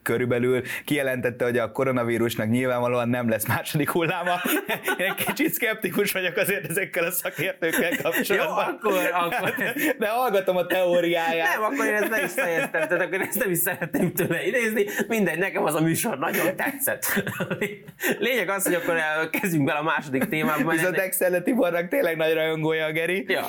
körülbelül 0.03 0.63
kijelentette, 0.85 1.45
hogy 1.45 1.59
a 1.59 1.73
koronavírusnak 1.73 2.49
nyilvánvalóan 2.49 3.09
nem 3.09 3.29
lesz 3.29 3.47
második 3.47 3.91
hulláma. 3.91 4.35
Én 5.07 5.15
kicsit 5.27 5.53
szkeptikus 5.53 6.13
vagyok 6.13 6.37
azért 6.37 6.66
ezekkel 6.69 7.05
a 7.05 7.11
szakértőkkel 7.11 7.91
kapcsolatban. 8.03 8.79
Jó, 8.83 8.89
akkor, 8.91 9.11
akkor. 9.13 9.55
De 9.99 10.09
hallgatom 10.09 10.57
a 10.57 10.67
teóriáját. 10.67 11.55
Nem, 11.55 11.63
akkor 11.63 11.87
én 11.87 11.95
ezt 11.95 12.11
nem 12.11 12.25
is 12.25 12.33
fejeztem, 12.33 12.89
tehát 12.89 13.01
akkor 13.01 13.21
ezt 13.21 13.39
nem 13.39 13.51
is 13.51 13.59
szeretném 13.59 14.13
tőle 14.13 14.47
idézni. 14.47 14.85
Mindegy, 15.09 15.39
nekem 15.39 15.65
az 15.65 15.75
a 15.75 15.81
műsor 15.81 16.19
nagyon 16.19 16.57
tetszett. 16.57 17.25
Lényeg 18.19 18.49
az, 18.49 18.65
hogy 18.65 18.75
akkor 18.75 18.97
kezdjünk 19.31 19.65
bele 19.65 19.79
a 19.79 19.83
második 19.83 20.25
témába. 20.25 20.71
Viszont 20.71 20.97
Excel 20.97 21.43
Tibornak 21.43 21.89
tényleg 21.89 22.17
nagy 22.17 22.33
rajongója 22.33 22.85
a 22.85 22.93
Geri. 22.93 23.25
Ja, 23.29 23.47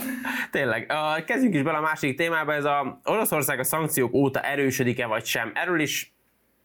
tényleg. 0.51 0.91
Kezdjünk 1.25 1.55
is 1.55 1.61
bele 1.61 1.77
a 1.77 1.81
második 1.81 2.17
témába. 2.17 2.53
Ez 2.53 2.65
a 2.65 3.01
Oroszország 3.03 3.59
a 3.59 3.63
szankciók 3.63 4.13
óta 4.13 4.39
erősödik-e 4.39 5.05
vagy 5.05 5.25
sem. 5.25 5.51
Erről 5.55 5.79
is 5.79 6.16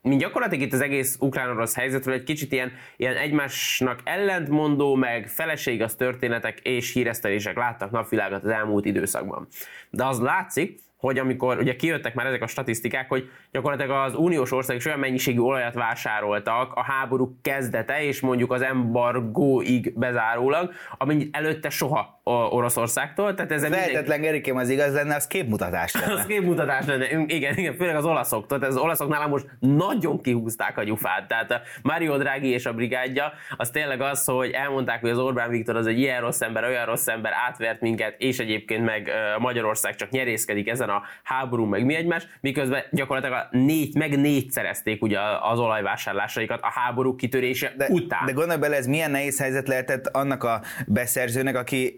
mint 0.02 0.20
gyakorlatilag 0.20 0.64
itt 0.66 0.72
az 0.72 0.80
egész 0.80 1.16
ukrán-orosz 1.20 1.74
helyzetről 1.74 2.14
egy 2.14 2.22
kicsit 2.22 2.52
ilyen, 2.52 2.72
ilyen 2.96 3.16
egymásnak 3.16 4.00
ellentmondó, 4.04 4.94
meg 4.94 5.28
feleségaz 5.28 5.94
történetek 5.94 6.60
és 6.60 6.92
híresztelések 6.92 7.56
láttak 7.56 7.90
napvilágot 7.90 8.44
az 8.44 8.50
elmúlt 8.50 8.84
időszakban. 8.84 9.46
De 9.90 10.04
az 10.04 10.20
látszik, 10.20 10.80
hogy 11.02 11.18
amikor 11.18 11.58
ugye 11.58 11.76
kijöttek 11.76 12.14
már 12.14 12.26
ezek 12.26 12.42
a 12.42 12.46
statisztikák, 12.46 13.08
hogy 13.08 13.30
gyakorlatilag 13.50 14.06
az 14.06 14.14
uniós 14.14 14.52
országok 14.52 14.80
is 14.80 14.86
olyan 14.86 14.98
mennyiségű 14.98 15.38
olajat 15.38 15.74
vásároltak 15.74 16.72
a 16.74 16.82
háború 16.82 17.38
kezdete 17.42 18.02
és 18.02 18.20
mondjuk 18.20 18.52
az 18.52 18.62
embargóig 18.62 19.92
bezárólag, 19.98 20.72
ami 20.98 21.28
előtte 21.32 21.70
soha 21.70 22.20
Oroszországtól. 22.24 23.34
Tehát 23.34 23.52
ez 23.52 23.62
Lehetetlen, 23.62 24.02
minden... 24.02 24.20
Gerikém, 24.20 24.56
az 24.56 24.68
igaz 24.68 24.94
lenne, 24.94 25.14
az 25.14 25.26
képmutatás 25.26 25.94
lenne. 25.94 26.12
az 26.20 26.26
képmutatás 26.26 26.86
lenne, 26.86 27.06
igen, 27.26 27.56
igen, 27.56 27.74
főleg 27.74 27.96
az 27.96 28.04
olaszoktól. 28.04 28.58
Tehát 28.58 28.74
az 28.74 28.80
olaszok 28.80 29.08
nálam 29.08 29.30
most 29.30 29.46
nagyon 29.58 30.20
kihúzták 30.20 30.78
a 30.78 30.82
gyufát. 30.82 31.28
Tehát 31.28 31.50
a 31.50 31.60
Mario 31.82 32.18
Draghi 32.18 32.48
és 32.48 32.66
a 32.66 32.72
brigádja, 32.72 33.32
az 33.56 33.70
tényleg 33.70 34.00
az, 34.00 34.24
hogy 34.24 34.50
elmondták, 34.50 35.00
hogy 35.00 35.10
az 35.10 35.18
Orbán 35.18 35.50
Viktor 35.50 35.76
az 35.76 35.86
egy 35.86 35.98
ilyen 35.98 36.20
rossz 36.20 36.40
ember, 36.40 36.64
olyan 36.64 36.86
rossz 36.86 37.08
ember, 37.08 37.32
átvert 37.48 37.80
minket, 37.80 38.14
és 38.18 38.38
egyébként 38.38 38.84
meg 38.84 39.10
Magyarország 39.38 39.94
csak 39.94 40.10
nyerészkedik 40.10 40.68
ezen 40.68 40.90
a 40.92 41.02
háború, 41.22 41.64
meg 41.64 41.84
mi 41.84 41.94
egymás, 41.94 42.26
miközben 42.40 42.82
gyakorlatilag 42.90 43.38
a 43.38 43.56
négy, 43.56 43.94
meg 43.94 44.18
négyszerezték 44.18 45.02
ugye 45.02 45.18
az 45.40 45.58
olajvásárlásaikat 45.58 46.60
a 46.62 46.70
háború 46.70 47.16
kitörése 47.16 47.72
de, 47.76 47.86
után. 47.88 48.26
De 48.26 48.32
gondolj 48.32 48.58
bele, 48.58 48.76
ez 48.76 48.86
milyen 48.86 49.10
nehéz 49.10 49.40
helyzet 49.40 49.68
lehetett 49.68 50.06
annak 50.06 50.44
a 50.44 50.60
beszerzőnek, 50.86 51.56
aki 51.56 51.94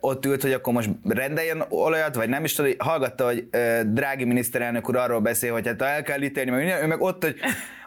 ott 0.00 0.24
ült, 0.26 0.42
hogy 0.42 0.52
akkor 0.52 0.72
most 0.72 0.90
rendeljen 1.08 1.64
olajat, 1.68 2.14
vagy 2.14 2.28
nem 2.28 2.44
is 2.44 2.52
tudom, 2.52 2.72
hallgatta, 2.78 3.24
hogy 3.24 3.48
drági 3.86 4.24
miniszterelnök 4.24 4.88
úr 4.88 4.96
arról 4.96 5.20
beszél, 5.20 5.52
hogy 5.52 5.66
hát 5.66 5.82
el 5.82 6.02
kell 6.02 6.22
ítélni, 6.22 6.50
meg 6.50 6.60
minden, 6.60 6.82
ő 6.82 6.86
meg 6.86 7.00
ott, 7.00 7.22
hogy 7.22 7.36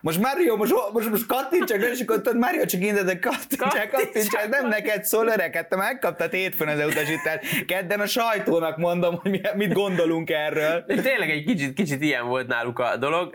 most 0.02 0.20
Mario, 0.20 0.56
most, 0.56 0.74
most, 0.94 1.10
most 1.10 1.26
kattintsak, 1.26 1.82
és 1.82 2.02
akkor 2.08 2.36
Mario 2.36 2.66
csak 2.66 2.82
de 2.82 3.20
kattintsak, 3.20 3.90
kattintsak, 3.92 4.50
nem 4.50 4.68
neked 4.68 5.04
szól 5.04 5.28
öreg, 5.28 5.56
hát 5.56 5.70
te 5.70 5.76
megkaptad 5.76 6.32
hétfőn 6.32 6.68
az 6.68 6.86
utasítást, 6.86 7.66
kedden 7.66 8.00
a 8.00 8.06
sajtónak 8.06 8.78
mondom, 8.78 9.16
hogy 9.16 9.42
mit 9.56 9.74
gondolunk 9.74 10.30
erről. 10.30 10.86
Tényleg 10.86 11.30
egy 11.30 11.46
kicsit, 11.46 11.74
kicsit 11.74 12.02
ilyen 12.02 12.28
volt 12.28 12.48
náluk 12.48 12.80
a 12.80 12.98
dolog, 12.98 13.34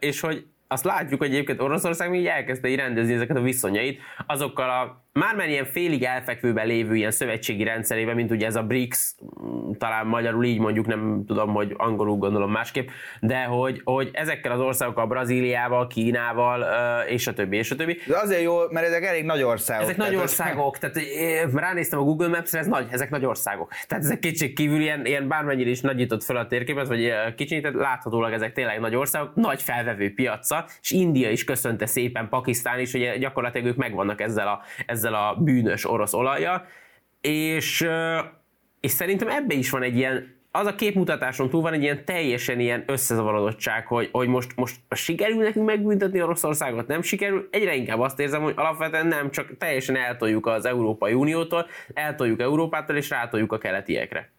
és 0.00 0.20
hogy 0.20 0.44
azt 0.68 0.84
látjuk, 0.84 1.20
hogy 1.20 1.30
egyébként 1.30 1.60
Oroszország 1.60 2.10
még 2.10 2.26
elkezdte 2.26 2.74
rendezni 2.74 3.14
ezeket 3.14 3.36
a 3.36 3.40
viszonyait 3.40 4.00
azokkal 4.26 4.70
a 4.70 5.06
már 5.12 5.48
ilyen 5.48 5.64
félig 5.64 6.02
elfekvőben 6.02 6.66
lévő 6.66 6.96
ilyen 6.96 7.10
szövetségi 7.10 7.64
rendszerében, 7.64 8.14
mint 8.14 8.30
ugye 8.30 8.46
ez 8.46 8.56
a 8.56 8.62
BRICS, 8.62 9.14
mm, 9.44 9.70
talán 9.78 10.06
magyarul 10.06 10.44
így 10.44 10.58
mondjuk, 10.58 10.86
nem 10.86 11.24
tudom, 11.26 11.52
hogy 11.52 11.74
angolul 11.76 12.16
gondolom 12.16 12.50
másképp, 12.50 12.88
de 13.20 13.42
hogy, 13.42 13.80
hogy 13.84 14.10
ezekkel 14.12 14.52
az 14.52 14.60
országokkal, 14.60 15.06
Brazíliával, 15.06 15.86
Kínával, 15.86 16.66
és 17.06 17.26
a 17.26 17.32
többi, 17.32 17.56
és 17.56 17.70
a 17.70 17.76
többi. 17.76 17.98
De 18.06 18.18
azért 18.18 18.42
jó, 18.42 18.58
mert 18.70 18.86
ezek 18.86 19.04
elég 19.04 19.24
nagy 19.24 19.42
országok. 19.42 19.82
Ezek 19.82 19.96
nagy 19.96 20.14
országok, 20.16 20.78
tehát 20.78 21.00
ránéztem 21.54 21.98
a 21.98 22.02
Google 22.02 22.28
Maps-re, 22.28 22.58
ez 22.58 22.66
nagy, 22.66 22.86
ezek 22.90 23.10
nagy 23.10 23.24
országok. 23.24 23.72
Tehát 23.86 24.04
ezek 24.04 24.18
kicsik 24.18 24.54
kívül 24.54 24.80
ilyen, 24.80 25.06
ilyen 25.06 25.28
bármennyire 25.28 25.70
is 25.70 25.80
nagyított 25.80 26.24
fel 26.24 26.36
a 26.36 26.46
térképet, 26.46 26.86
vagy 26.86 27.12
kicsit, 27.36 27.62
tehát 27.62 27.76
láthatólag 27.76 28.32
ezek 28.32 28.52
tényleg 28.52 28.80
nagy 28.80 28.94
országok, 28.94 29.34
nagy 29.34 29.62
felvevő 29.62 30.14
piaca, 30.14 30.66
és 30.80 30.90
India 30.90 31.30
is 31.30 31.44
köszönte 31.44 31.86
szépen, 31.86 32.28
Pakisztán 32.28 32.78
is, 32.78 32.92
hogy 32.92 33.18
gyakorlatilag 33.18 33.66
ők 33.66 33.76
megvannak 33.76 34.20
ezzel 34.20 34.48
a, 34.48 34.60
ezzel 34.86 34.97
ezzel 34.98 35.14
a 35.14 35.34
bűnös 35.38 35.90
orosz 35.90 36.14
olaja, 36.14 36.66
és, 37.20 37.88
és 38.80 38.90
szerintem 38.90 39.28
ebbe 39.28 39.54
is 39.54 39.70
van 39.70 39.82
egy 39.82 39.96
ilyen, 39.96 40.36
az 40.50 40.66
a 40.66 40.74
képmutatáson 40.74 41.50
túl 41.50 41.60
van 41.60 41.72
egy 41.72 41.82
ilyen 41.82 42.04
teljesen 42.04 42.60
ilyen 42.60 42.84
összezavarodottság, 42.86 43.86
hogy, 43.86 44.08
hogy 44.12 44.28
most, 44.28 44.56
most 44.56 44.80
sikerül 44.90 45.42
nekünk 45.42 45.66
megbüntetni 45.66 46.22
Oroszországot, 46.22 46.86
nem 46.86 47.02
sikerül. 47.02 47.48
Egyre 47.50 47.74
inkább 47.74 48.00
azt 48.00 48.20
érzem, 48.20 48.42
hogy 48.42 48.54
alapvetően 48.56 49.06
nem, 49.06 49.30
csak 49.30 49.56
teljesen 49.58 49.96
eltoljuk 49.96 50.46
az 50.46 50.64
Európai 50.64 51.12
Uniótól, 51.12 51.66
eltoljuk 51.94 52.40
Európától, 52.40 52.96
és 52.96 53.10
rátoljuk 53.10 53.52
a 53.52 53.58
keletiekre. 53.58 54.30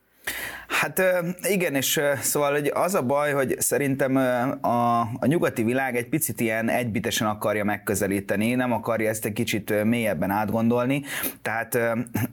Hát 0.79 1.01
igen, 1.41 1.75
és 1.75 2.01
szóval 2.21 2.51
hogy 2.51 2.71
az 2.74 2.95
a 2.95 3.01
baj, 3.05 3.31
hogy 3.31 3.55
szerintem 3.59 4.15
a, 4.62 5.00
a 5.00 5.25
nyugati 5.25 5.63
világ 5.63 5.95
egy 5.95 6.09
picit 6.09 6.39
ilyen 6.39 6.69
egybitesen 6.69 7.27
akarja 7.27 7.63
megközelíteni, 7.63 8.53
nem 8.53 8.71
akarja 8.71 9.09
ezt 9.09 9.25
egy 9.25 9.33
kicsit 9.33 9.83
mélyebben 9.83 10.29
átgondolni. 10.29 11.03
Tehát 11.41 11.79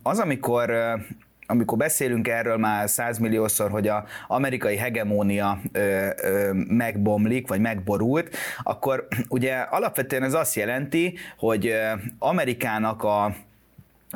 az, 0.03 0.19
amikor 0.19 0.73
amikor 1.49 1.79
beszélünk 1.79 2.29
erről 2.29 2.57
már 2.57 2.89
százmilliószor, 2.89 3.71
hogy 3.71 3.89
a 3.89 4.05
amerikai 4.27 4.77
hegemónia 4.77 5.61
ö, 5.73 6.09
ö, 6.23 6.53
megbomlik, 6.53 7.49
vagy 7.49 7.61
megborult, 7.61 8.37
akkor 8.63 9.09
ugye 9.29 9.55
alapvetően 9.55 10.23
ez 10.23 10.35
azt 10.35 10.55
jelenti, 10.55 11.15
hogy 11.39 11.75
Amerikának 12.19 13.03
a 13.03 13.35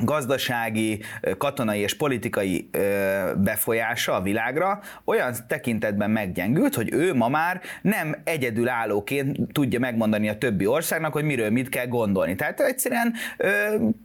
gazdasági, 0.02 1.02
katonai 1.38 1.80
és 1.80 1.96
politikai 1.96 2.70
befolyása 3.36 4.14
a 4.14 4.22
világra 4.22 4.80
olyan 5.04 5.34
tekintetben 5.48 6.10
meggyengült, 6.10 6.74
hogy 6.74 6.92
ő 6.92 7.14
ma 7.14 7.28
már 7.28 7.60
nem 7.82 8.16
egyedülállóként 8.24 9.52
tudja 9.52 9.78
megmondani 9.78 10.28
a 10.28 10.38
többi 10.38 10.66
országnak, 10.66 11.12
hogy 11.12 11.24
miről 11.24 11.50
mit 11.50 11.68
kell 11.68 11.86
gondolni. 11.86 12.34
Tehát 12.34 12.60
egyszerűen 12.60 13.14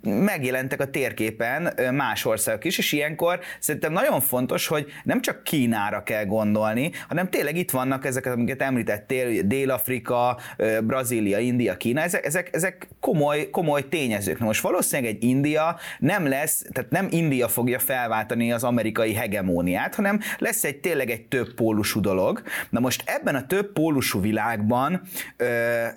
megjelentek 0.01 0.79
a 0.79 0.89
térképen 0.89 1.73
más 1.93 2.25
országok 2.25 2.65
is, 2.65 2.77
és 2.77 2.91
ilyenkor 2.91 3.39
szerintem 3.59 3.91
nagyon 3.91 4.21
fontos, 4.21 4.67
hogy 4.67 4.85
nem 5.03 5.21
csak 5.21 5.43
Kínára 5.43 6.03
kell 6.03 6.25
gondolni, 6.25 6.91
hanem 7.07 7.29
tényleg 7.29 7.57
itt 7.57 7.71
vannak 7.71 8.05
ezek, 8.05 8.25
amiket 8.25 8.61
említettél, 8.61 9.41
Dél-Afrika, 9.41 10.37
Brazília, 10.83 11.39
India, 11.39 11.77
Kína, 11.77 12.01
ezek, 12.01 12.49
ezek, 12.55 12.87
komoly, 12.99 13.49
komoly 13.49 13.89
tényezők. 13.89 14.39
Na 14.39 14.45
most 14.45 14.61
valószínűleg 14.61 15.11
egy 15.15 15.23
India 15.23 15.77
nem 15.99 16.27
lesz, 16.27 16.65
tehát 16.73 16.89
nem 16.89 17.07
India 17.09 17.47
fogja 17.47 17.79
felváltani 17.79 18.51
az 18.51 18.63
amerikai 18.63 19.13
hegemóniát, 19.13 19.95
hanem 19.95 20.19
lesz 20.37 20.63
egy 20.63 20.77
tényleg 20.79 21.09
egy 21.09 21.21
több 21.27 21.53
pólusú 21.53 21.99
dolog. 21.99 22.41
Na 22.69 22.79
most 22.79 23.03
ebben 23.05 23.35
a 23.35 23.45
több 23.45 23.73
pólusú 23.73 24.21
világban 24.21 25.01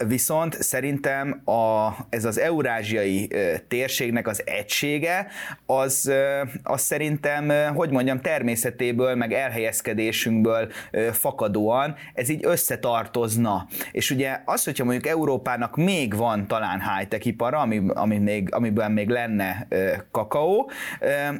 viszont 0.06 0.62
szerintem 0.62 1.42
a, 1.44 1.88
ez 2.08 2.24
az 2.24 2.38
eurázsiai 2.38 3.30
térségnek 3.68 4.26
az 4.26 4.42
egysége, 4.46 5.26
az, 5.66 6.12
az 6.62 6.82
szerintem, 6.82 7.74
hogy 7.74 7.90
mondjam, 7.90 8.20
természetéből, 8.20 9.14
meg 9.14 9.32
elhelyezkedésünkből 9.32 10.68
fakadóan 11.12 11.94
ez 12.14 12.28
így 12.28 12.44
összetartozna. 12.44 13.66
És 13.92 14.10
ugye 14.10 14.40
az, 14.44 14.64
hogyha 14.64 14.84
mondjuk 14.84 15.06
Európának 15.06 15.76
még 15.76 16.16
van 16.16 16.46
talán 16.46 16.80
high-tech 16.80 17.26
ipara, 17.26 17.58
ami, 17.58 17.82
ami 17.94 18.18
még, 18.18 18.54
amiben 18.54 18.92
még 18.92 19.08
lenne 19.08 19.66
kakaó, 20.10 20.70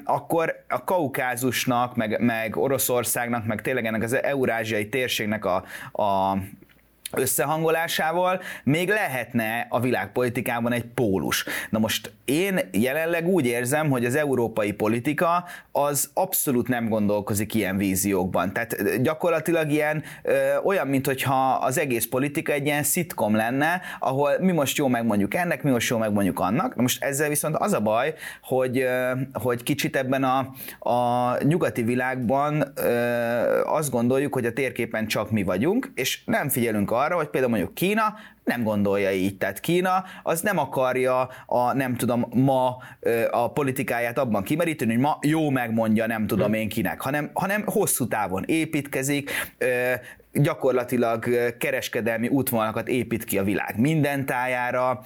akkor 0.05 0.65
a 0.69 0.85
Kaukázusnak, 0.85 1.97
meg, 1.97 2.21
meg 2.21 2.57
Oroszországnak, 2.57 3.47
meg 3.47 3.63
tényleg 3.63 3.87
ennek 3.87 4.03
az 4.03 4.23
eurázsiai 4.23 4.89
térségnek 4.89 5.45
a, 5.45 5.65
a 6.03 6.37
összehangolásával 7.13 8.41
még 8.65 8.89
lehetne 8.89 9.67
a 9.69 9.81
világpolitikában 9.81 10.73
egy 10.73 10.85
pólus. 10.85 11.45
Na 11.71 11.79
most 11.79 12.13
én 12.25 12.61
jelenleg 12.73 13.27
úgy 13.27 13.47
érzem, 13.47 13.91
hogy 13.91 14.05
az 14.05 14.15
európai 14.15 14.73
politika 14.73 15.45
az 15.73 16.11
abszolút 16.15 16.69
nem 16.69 16.89
gondolkozik 16.89 17.55
ilyen 17.55 17.77
víziókban. 17.77 18.53
Tehát 18.53 19.03
gyakorlatilag 19.03 19.71
ilyen 19.71 20.03
ö, 20.23 20.57
olyan, 20.65 20.87
mintha 20.87 21.53
az 21.53 21.79
egész 21.79 22.07
politika 22.07 22.53
egy 22.53 22.67
ilyen 22.67 22.83
szitkom 22.83 23.35
lenne, 23.35 23.81
ahol 23.99 24.33
mi 24.41 24.53
most 24.53 24.77
jó 24.77 24.89
megmondjuk 24.89 25.35
ennek, 25.35 25.63
mi 25.63 25.71
most 25.71 25.91
jó 25.91 25.99
megmondjuk 25.99 26.41
annak. 26.41 26.75
Na 26.75 26.83
most 26.83 27.03
ezzel 27.03 27.29
viszont 27.29 27.57
az 27.57 27.73
a 27.73 27.81
baj, 27.81 28.15
hogy, 28.43 28.79
ö, 28.79 29.13
hogy 29.33 29.63
kicsit 29.63 29.97
ebben 29.97 30.25
a, 30.25 30.39
a 30.91 31.37
nyugati 31.43 31.83
világban 31.83 32.73
ö, 32.75 32.89
azt 33.65 33.91
gondoljuk, 33.91 34.35
hogy 34.35 34.47
a 34.47 34.53
térképen 34.53 35.07
csak 35.07 35.31
mi 35.31 35.43
vagyunk, 35.43 35.93
és 35.95 36.25
nem 36.25 36.49
figyelünk 36.49 36.91
arra, 36.99 37.17
hogy 37.17 37.29
például 37.29 37.53
mondjuk 37.53 37.75
Kína 37.75 38.15
nem 38.49 38.63
gondolja 38.63 39.13
így. 39.13 39.37
Tehát 39.37 39.61
Kína 39.61 40.05
az 40.23 40.41
nem 40.41 40.59
akarja 40.59 41.29
a, 41.47 41.73
nem 41.75 41.97
tudom, 41.97 42.27
ma 42.35 42.77
a 43.31 43.53
politikáját 43.53 44.19
abban 44.19 44.43
kimeríteni, 44.43 44.93
hogy 44.93 45.01
ma 45.01 45.19
jó 45.23 45.51
megmondja 45.51 46.07
nem 46.07 46.27
tudom 46.27 46.53
én 46.53 46.69
kinek, 46.69 47.01
hanem, 47.01 47.31
hanem 47.35 47.63
hosszú 47.67 48.09
távon 48.09 48.45
építkezik, 48.47 49.31
gyakorlatilag 50.33 51.25
kereskedelmi 51.59 52.29
útvonalakat 52.29 52.89
épít 52.89 53.25
ki 53.25 53.39
a 53.39 53.43
világ 53.43 53.79
minden 53.79 54.27
tájára, 54.27 55.01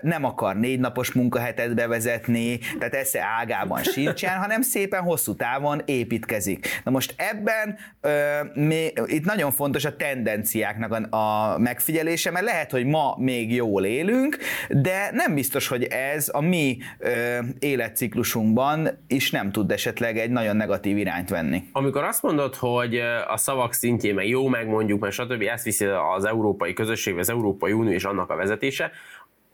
nem 0.00 0.24
akar 0.24 0.56
négy 0.56 0.80
napos 0.80 1.12
munkahetet 1.12 1.74
bevezetni, 1.74 2.58
tehát 2.78 2.94
esze 2.94 3.20
ágában 3.40 3.82
sincsen, 3.94 4.36
hanem 4.36 4.62
szépen 4.62 5.02
hosszú 5.02 5.34
távon 5.34 5.82
építkezik. 5.84 6.80
Na 6.84 6.90
most 6.90 7.14
ebben 7.16 7.78
mi, 8.54 8.92
itt 9.06 9.24
nagyon 9.24 9.50
fontos 9.50 9.84
a 9.84 9.96
tendenciáknak 9.96 10.92
a, 11.10 11.16
a 11.16 11.58
megfigyelése, 11.58 12.30
mert 12.30 12.44
lehet, 12.44 12.63
hogy 12.70 12.84
ma 12.84 13.14
még 13.18 13.54
jól 13.54 13.84
élünk, 13.84 14.38
de 14.68 15.10
nem 15.12 15.34
biztos, 15.34 15.68
hogy 15.68 15.82
ez 15.84 16.30
a 16.32 16.40
mi 16.40 16.78
ö, 16.98 17.38
életciklusunkban 17.58 18.88
is 19.06 19.30
nem 19.30 19.52
tud 19.52 19.70
esetleg 19.70 20.18
egy 20.18 20.30
nagyon 20.30 20.56
negatív 20.56 20.96
irányt 20.96 21.28
venni. 21.28 21.62
Amikor 21.72 22.04
azt 22.04 22.22
mondod, 22.22 22.54
hogy 22.54 22.98
a 23.28 23.36
szavak 23.36 23.72
szintjén 23.72 24.14
meg 24.14 24.28
jó 24.28 24.48
megmondjuk, 24.48 25.00
mert 25.00 25.14
stb. 25.14 25.42
ezt 25.42 25.64
viszi 25.64 25.84
az 26.16 26.24
európai 26.24 26.72
közösség, 26.72 27.18
az 27.18 27.30
Európai 27.30 27.72
Unió 27.72 27.92
és 27.92 28.04
annak 28.04 28.30
a 28.30 28.36
vezetése, 28.36 28.90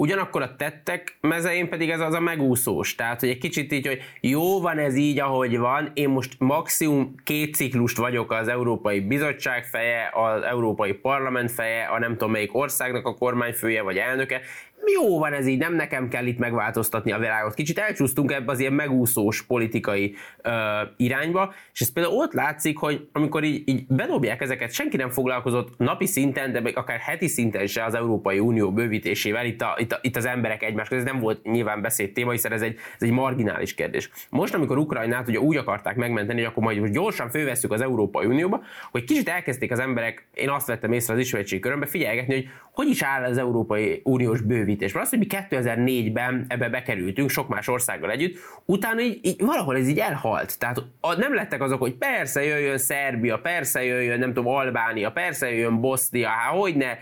Ugyanakkor 0.01 0.43
a 0.43 0.57
tettek 0.57 1.17
mezein 1.21 1.69
pedig 1.69 1.91
ez 1.91 2.01
az 2.01 2.15
a 2.15 2.21
megúszós. 2.21 2.95
Tehát, 2.95 3.21
hogy 3.21 3.29
egy 3.29 3.39
kicsit 3.39 3.73
így, 3.73 3.87
hogy 3.87 4.01
jó 4.21 4.61
van 4.61 4.79
ez 4.79 4.97
így, 4.97 5.19
ahogy 5.19 5.59
van, 5.59 5.91
én 5.95 6.09
most 6.09 6.35
maximum 6.39 7.15
két 7.25 7.55
ciklust 7.55 7.97
vagyok 7.97 8.33
az 8.33 8.49
Európai 8.49 9.01
Bizottság 9.01 9.65
feje, 9.65 10.11
az 10.13 10.43
Európai 10.43 10.93
Parlament 10.93 11.51
feje, 11.51 11.85
a 11.85 11.99
nem 11.99 12.13
tudom 12.13 12.31
melyik 12.31 12.55
országnak 12.55 13.07
a 13.07 13.15
kormányfője 13.15 13.83
vagy 13.83 13.97
elnöke, 13.97 14.41
jó 14.87 15.19
van 15.19 15.33
ez 15.33 15.47
így, 15.47 15.59
nem 15.59 15.75
nekem 15.75 16.09
kell 16.09 16.27
itt 16.27 16.39
megváltoztatni 16.39 17.13
a 17.13 17.19
világot. 17.19 17.55
Kicsit 17.55 17.79
elcsúsztunk 17.79 18.33
ebbe 18.33 18.53
az 18.53 18.61
ilyen 18.61 18.73
megúszós 18.73 19.43
politikai 19.43 20.15
ö, 20.43 20.51
irányba, 20.97 21.55
és 21.73 21.81
ez 21.81 21.93
például 21.93 22.17
ott 22.17 22.33
látszik, 22.33 22.79
hogy 22.79 23.09
amikor 23.13 23.45
így, 23.45 23.69
így 23.69 23.87
bedobják 23.87 24.41
ezeket, 24.41 24.73
senki 24.73 24.97
nem 24.97 25.11
foglalkozott 25.11 25.79
napi 25.79 26.07
szinten, 26.07 26.53
de 26.53 26.61
még 26.61 26.77
akár 26.77 26.99
heti 26.99 27.27
szinten 27.27 27.67
se 27.67 27.85
az 27.85 27.95
Európai 27.95 28.39
Unió 28.39 28.73
bővítésével, 28.73 29.47
itt, 29.47 29.63
a, 29.63 29.77
itt, 29.79 29.93
a, 29.93 29.99
itt 30.03 30.17
az 30.17 30.25
emberek 30.25 30.63
egymás 30.63 30.89
között, 30.89 31.05
ez 31.07 31.13
nem 31.13 31.21
volt 31.21 31.43
nyilván 31.43 31.81
beszéd 31.81 32.13
téma, 32.13 32.31
hiszen 32.31 32.53
ez 32.53 32.63
egy, 32.63 32.77
ez 32.95 33.03
egy 33.03 33.11
marginális 33.11 33.75
kérdés. 33.75 34.11
Most, 34.31 34.55
amikor 34.55 34.79
Ukrajnát 34.79 35.29
ugye 35.29 35.39
úgy 35.39 35.57
akarták 35.57 35.97
megmenteni, 35.97 36.39
hogy 36.39 36.49
akkor 36.49 36.63
majd 36.63 36.79
most 36.79 36.93
gyorsan 36.93 37.31
fővesszük 37.31 37.73
az 37.73 37.81
Európai 37.81 38.27
Unióba, 38.27 38.63
hogy 38.91 39.05
kicsit 39.05 39.29
elkezdték 39.29 39.73
az 39.73 39.79
emberek, 39.79 40.27
én 40.35 40.49
azt 40.49 40.67
vettem 40.67 40.93
észre 40.93 41.15
az 41.15 41.21
ismeretség 41.21 41.61
körömbe, 41.61 41.87
figyelgetni, 41.87 42.35
hogy 42.35 42.49
hogy 42.81 42.89
is 42.89 43.03
áll 43.03 43.25
az 43.25 43.39
Európai 43.39 44.01
Uniós 44.05 44.41
bővítés. 44.41 44.93
Mert 44.93 45.05
az, 45.05 45.11
hogy 45.11 45.19
mi 45.19 45.27
2004-ben 45.29 46.45
ebbe 46.49 46.69
bekerültünk, 46.69 47.31
sok 47.31 47.49
más 47.49 47.69
országgal 47.69 48.11
együtt, 48.11 48.39
utána 48.65 49.01
így, 49.01 49.19
így 49.23 49.41
valahol 49.41 49.77
ez 49.77 49.89
így 49.89 49.99
elhalt. 49.99 50.59
Tehát 50.59 50.83
a, 51.01 51.15
nem 51.15 51.35
lettek 51.35 51.63
azok, 51.63 51.81
hogy 51.81 51.95
persze 51.95 52.45
jöjjön 52.45 52.79
Szerbia, 52.79 53.39
persze 53.39 53.85
jöjjön, 53.85 54.19
nem 54.19 54.33
tudom, 54.33 54.53
Albánia, 54.53 55.13
persze 55.13 55.51
jöjjön 55.51 55.81
Bosznia, 55.81 56.29
hát 56.29 56.59
hogy 56.59 56.77
ne, 56.77 56.97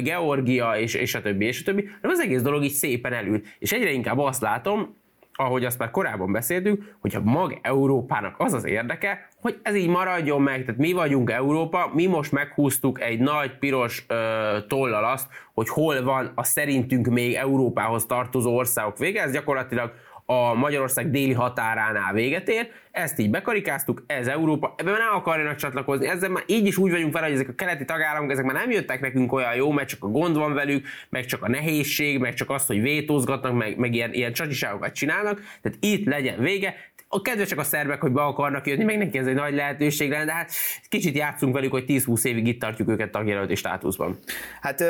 Georgia, 0.00 0.76
és, 0.76 0.94
és 0.94 1.14
a 1.14 1.20
többi, 1.20 1.44
és 1.44 1.60
a 1.60 1.64
többi, 1.64 1.82
hanem 1.82 2.16
az 2.16 2.20
egész 2.20 2.42
dolog 2.42 2.64
így 2.64 2.72
szépen 2.72 3.12
elült. 3.12 3.46
És 3.58 3.72
egyre 3.72 3.90
inkább 3.90 4.18
azt 4.18 4.40
látom, 4.40 4.96
ahogy 5.36 5.64
azt 5.64 5.78
már 5.78 5.90
korábban 5.90 6.32
beszéltünk, 6.32 6.96
hogy 7.00 7.14
a 7.14 7.20
mag 7.20 7.58
Európának 7.62 8.34
az 8.38 8.52
az 8.52 8.64
érdeke, 8.64 9.28
hogy 9.40 9.58
ez 9.62 9.74
így 9.74 9.88
maradjon 9.88 10.42
meg, 10.42 10.64
tehát 10.64 10.80
mi 10.80 10.92
vagyunk 10.92 11.30
Európa, 11.30 11.90
mi 11.94 12.06
most 12.06 12.32
meghúztuk 12.32 13.00
egy 13.00 13.18
nagy 13.18 13.58
piros 13.58 14.04
ö, 14.08 14.56
tollal 14.68 15.04
azt, 15.04 15.26
hogy 15.54 15.68
hol 15.68 16.02
van 16.02 16.32
a 16.34 16.44
szerintünk 16.44 17.06
még 17.06 17.34
Európához 17.34 18.06
tartozó 18.06 18.56
országok 18.56 18.98
vége, 18.98 19.22
ez 19.22 19.32
gyakorlatilag 19.32 19.92
a 20.26 20.54
Magyarország 20.54 21.10
déli 21.10 21.32
határánál 21.32 22.12
véget 22.12 22.48
ér, 22.48 22.70
ezt 22.90 23.18
így 23.18 23.30
bekarikáztuk, 23.30 24.04
ez 24.06 24.26
Európa, 24.26 24.74
ebben 24.76 24.92
nem 24.92 25.14
akarjanak 25.14 25.56
csatlakozni, 25.56 26.08
ezzel 26.08 26.28
már 26.28 26.42
így 26.46 26.66
is 26.66 26.76
úgy 26.76 26.90
vagyunk 26.90 27.12
vele, 27.12 27.26
hogy 27.26 27.34
ezek 27.34 27.48
a 27.48 27.54
keleti 27.54 27.84
tagállamok, 27.84 28.30
ezek 28.30 28.44
már 28.44 28.54
nem 28.54 28.70
jöttek 28.70 29.00
nekünk 29.00 29.32
olyan 29.32 29.54
jó, 29.54 29.70
mert 29.70 29.88
csak 29.88 30.04
a 30.04 30.08
gond 30.08 30.36
van 30.36 30.54
velük, 30.54 30.86
meg 31.08 31.24
csak 31.24 31.42
a 31.42 31.48
nehézség, 31.48 32.18
meg 32.18 32.34
csak 32.34 32.50
azt, 32.50 32.66
hogy 32.66 32.80
vétózgatnak, 32.80 33.54
meg, 33.56 33.76
meg 33.76 33.94
ilyen, 33.94 34.12
ilyen 34.12 34.32
csacsiságokat 34.32 34.94
csinálnak, 34.94 35.40
tehát 35.62 35.78
itt 35.80 36.06
legyen 36.06 36.38
vége, 36.38 36.74
a 37.08 37.20
kedvesek 37.20 37.58
a 37.58 37.62
szerbek, 37.62 38.00
hogy 38.00 38.12
be 38.12 38.22
akarnak 38.22 38.66
jönni, 38.66 38.84
meg 38.84 38.98
neki 38.98 39.18
ez 39.18 39.26
egy 39.26 39.34
nagy 39.34 39.54
lehetőség 39.54 40.10
lenne, 40.10 40.24
de 40.24 40.32
hát 40.32 40.52
kicsit 40.88 41.16
játszunk 41.16 41.54
velük, 41.54 41.70
hogy 41.70 41.84
10-20 41.88 42.24
évig 42.24 42.46
itt 42.46 42.60
tartjuk 42.60 42.88
őket 42.88 43.10
tagjelölti 43.10 43.54
státuszban. 43.54 44.18
Hát 44.60 44.84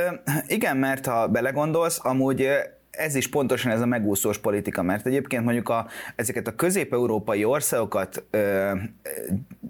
igen, 0.46 0.76
mert 0.76 1.06
ha 1.06 1.28
belegondolsz, 1.28 2.04
amúgy 2.04 2.48
ez 2.96 3.14
is 3.14 3.28
pontosan 3.28 3.72
ez 3.72 3.80
a 3.80 3.86
megúszós 3.86 4.38
politika, 4.38 4.82
mert 4.82 5.06
egyébként 5.06 5.44
mondjuk 5.44 5.68
a, 5.68 5.86
ezeket 6.16 6.46
a 6.46 6.54
közép-európai 6.54 7.44
országokat 7.44 8.24
ö, 8.30 8.72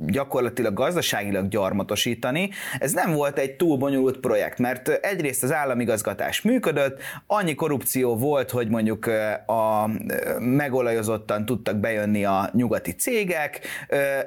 gyakorlatilag 0.06 0.74
gazdaságilag 0.74 1.48
gyarmatosítani, 1.48 2.50
ez 2.78 2.92
nem 2.92 3.12
volt 3.12 3.38
egy 3.38 3.56
túl 3.56 3.76
bonyolult 3.76 4.18
projekt, 4.18 4.58
mert 4.58 4.88
egyrészt 4.88 5.42
az 5.42 5.52
államigazgatás 5.52 6.42
működött, 6.42 7.00
annyi 7.26 7.54
korrupció 7.54 8.16
volt, 8.16 8.50
hogy 8.50 8.68
mondjuk 8.68 9.06
a 9.46 9.90
megolajozottan 10.38 11.44
tudtak 11.44 11.76
bejönni 11.76 12.24
a 12.24 12.50
nyugati 12.52 12.92
cégek, 12.92 13.60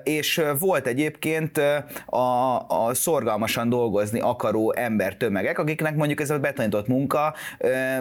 és 0.03 0.41
volt 0.59 0.87
egyébként 0.87 1.57
a, 2.05 2.55
a 2.67 2.93
szorgalmasan 2.93 3.69
dolgozni 3.69 4.19
akaró 4.19 4.73
embertömegek, 4.75 5.59
akiknek 5.59 5.95
mondjuk 5.95 6.21
ez 6.21 6.29
a 6.29 6.39
betanított 6.39 6.87
munka 6.87 7.33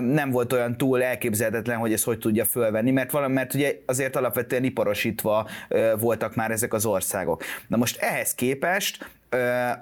nem 0.00 0.30
volt 0.30 0.52
olyan 0.52 0.76
túl 0.76 0.85
túl 0.86 1.02
elképzelhetetlen, 1.02 1.78
hogy 1.78 1.92
ez 1.92 2.02
hogy 2.02 2.18
tudja 2.18 2.44
fölvenni, 2.44 2.90
mert 2.90 3.10
valami, 3.10 3.34
mert 3.34 3.54
ugye 3.54 3.78
azért 3.86 4.16
alapvetően 4.16 4.64
iparosítva 4.64 5.48
voltak 5.98 6.34
már 6.34 6.50
ezek 6.50 6.72
az 6.72 6.86
országok. 6.86 7.42
Na 7.66 7.76
most 7.76 7.96
ehhez 7.96 8.34
képest 8.34 9.10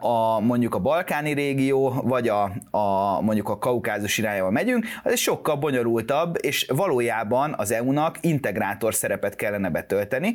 a, 0.00 0.40
mondjuk 0.40 0.74
a 0.74 0.78
balkáni 0.78 1.32
régió, 1.32 2.00
vagy 2.04 2.28
a, 2.28 2.42
a 2.70 3.20
mondjuk 3.20 3.48
a 3.48 3.58
kaukázus 3.58 4.18
irányába 4.18 4.50
megyünk, 4.50 4.86
az 5.02 5.12
egy 5.12 5.18
sokkal 5.18 5.56
bonyolultabb, 5.56 6.36
és 6.40 6.66
valójában 6.74 7.54
az 7.56 7.70
EU-nak 7.70 8.18
integrátor 8.20 8.94
szerepet 8.94 9.36
kellene 9.36 9.70
betölteni, 9.70 10.34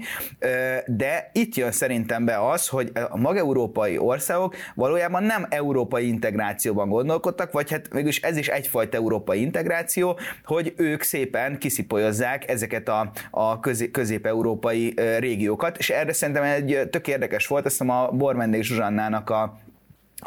de 0.85 1.29
itt 1.33 1.55
jön 1.55 1.71
szerintem 1.71 2.25
be 2.25 2.49
az, 2.49 2.67
hogy 2.67 2.91
a 3.09 3.17
mag-európai 3.17 3.97
országok 3.97 4.55
valójában 4.75 5.23
nem 5.23 5.45
európai 5.49 6.07
integrációban 6.07 6.89
gondolkodtak, 6.89 7.51
vagy 7.51 7.71
hát 7.71 7.93
mégis 7.93 8.21
ez 8.21 8.37
is 8.37 8.47
egyfajta 8.47 8.97
európai 8.97 9.41
integráció, 9.41 10.19
hogy 10.43 10.73
ők 10.77 11.01
szépen 11.01 11.57
kiszipolyozzák 11.57 12.49
ezeket 12.49 12.87
a, 12.89 13.11
a 13.31 13.59
közép-európai 13.91 14.93
régiókat, 15.19 15.77
és 15.77 15.89
erre 15.89 16.13
szerintem 16.13 16.43
egy 16.43 16.87
tök 16.89 17.07
érdekes 17.07 17.47
volt, 17.47 17.65
azt 17.65 17.77
hiszem 17.77 17.95
a 17.95 18.11
Bormendék 18.11 18.63
Zsuzsannál 18.63 19.08
Amerikának 19.09 19.29
a 19.29 19.68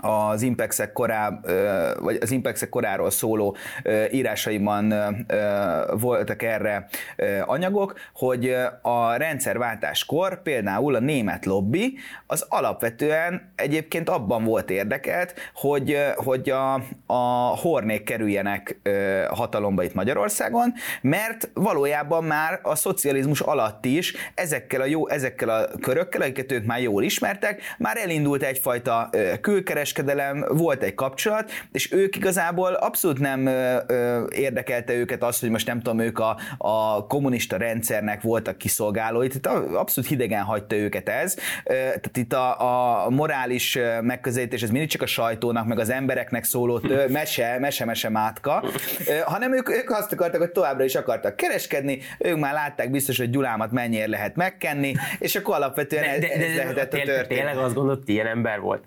az 0.00 0.42
Impexek, 0.42 0.92
korá, 0.92 1.40
vagy 2.00 2.18
az 2.20 2.30
Impexek 2.30 2.68
koráról 2.68 3.10
szóló 3.10 3.56
írásaiban 4.10 4.94
voltak 6.00 6.42
erre 6.42 6.86
anyagok, 7.44 7.94
hogy 8.14 8.56
a 8.82 9.14
rendszerváltáskor 9.16 10.42
például 10.42 10.94
a 10.94 10.98
német 10.98 11.44
lobby 11.44 11.98
az 12.26 12.46
alapvetően 12.48 13.52
egyébként 13.56 14.08
abban 14.08 14.44
volt 14.44 14.70
érdekelt, 14.70 15.34
hogy, 15.54 15.98
hogy 16.16 16.50
a, 16.50 16.74
a 17.06 17.56
hornék 17.56 18.04
kerüljenek 18.04 18.80
hatalomba 19.30 19.82
itt 19.82 19.94
Magyarországon, 19.94 20.72
mert 21.00 21.50
valójában 21.54 22.24
már 22.24 22.60
a 22.62 22.74
szocializmus 22.74 23.40
alatt 23.40 23.84
is 23.84 24.14
ezekkel 24.34 24.80
a, 24.80 24.84
jó, 24.84 25.08
ezekkel 25.08 25.48
a 25.48 25.68
körökkel, 25.80 26.20
akiket 26.20 26.52
ők 26.52 26.64
már 26.64 26.80
jól 26.80 27.02
ismertek, 27.02 27.62
már 27.78 27.96
elindult 27.96 28.42
egyfajta 28.42 29.10
külkeres 29.40 29.81
kereskedelem, 29.82 30.44
volt 30.48 30.82
egy 30.82 30.94
kapcsolat, 30.94 31.50
és 31.72 31.92
ők 31.92 32.16
igazából 32.16 32.72
abszolút 32.72 33.18
nem 33.18 33.46
ö, 33.46 33.76
ö, 33.86 34.26
érdekelte 34.34 34.92
őket 34.92 35.22
az, 35.22 35.40
hogy 35.40 35.50
most 35.50 35.66
nem 35.66 35.80
tudom, 35.80 35.98
ők 35.98 36.18
a, 36.18 36.36
a 36.58 37.06
kommunista 37.06 37.56
rendszernek 37.56 38.22
voltak 38.22 38.58
kiszolgálói, 38.58 39.28
tehát 39.28 39.58
abszolút 39.74 40.10
hidegen 40.10 40.42
hagyta 40.42 40.76
őket 40.76 41.08
ez. 41.08 41.36
Ö, 41.64 41.72
tehát 41.72 42.16
itt 42.16 42.32
a, 42.32 43.04
a 43.04 43.10
morális 43.10 43.78
megközelítés, 44.00 44.62
ez 44.62 44.70
mindig 44.70 44.90
csak 44.90 45.02
a 45.02 45.06
sajtónak, 45.06 45.66
meg 45.66 45.78
az 45.78 45.90
embereknek 45.90 46.44
szóló 46.44 46.78
tő, 46.78 47.08
mese, 47.18 47.56
mese, 47.60 47.84
mese 47.84 48.08
mátka, 48.08 48.64
ö, 49.06 49.12
hanem 49.24 49.54
ők, 49.54 49.68
ők 49.70 49.90
azt 49.90 50.12
akartak, 50.12 50.40
hogy 50.40 50.52
továbbra 50.52 50.84
is 50.84 50.94
akartak 50.94 51.36
kereskedni, 51.36 51.98
ők 52.18 52.38
már 52.38 52.52
látták 52.52 52.90
biztos, 52.90 53.18
hogy 53.18 53.30
Gyulámat 53.30 53.70
mennyire 53.70 54.08
lehet 54.08 54.36
megkenni, 54.36 54.94
és 55.18 55.36
akkor 55.36 55.54
alapvetően 55.54 56.02
de, 56.02 56.18
de, 56.18 56.26
de, 56.26 56.34
ez, 56.34 56.50
ez 56.50 56.56
lehetett 56.56 56.92
a 56.92 56.96
történet. 56.96 57.28
Tényleg 57.28 57.56
azt 57.56 57.74
gondolt, 57.74 58.08
ilyen 58.08 58.26
ember 58.26 58.60
volt? 58.60 58.82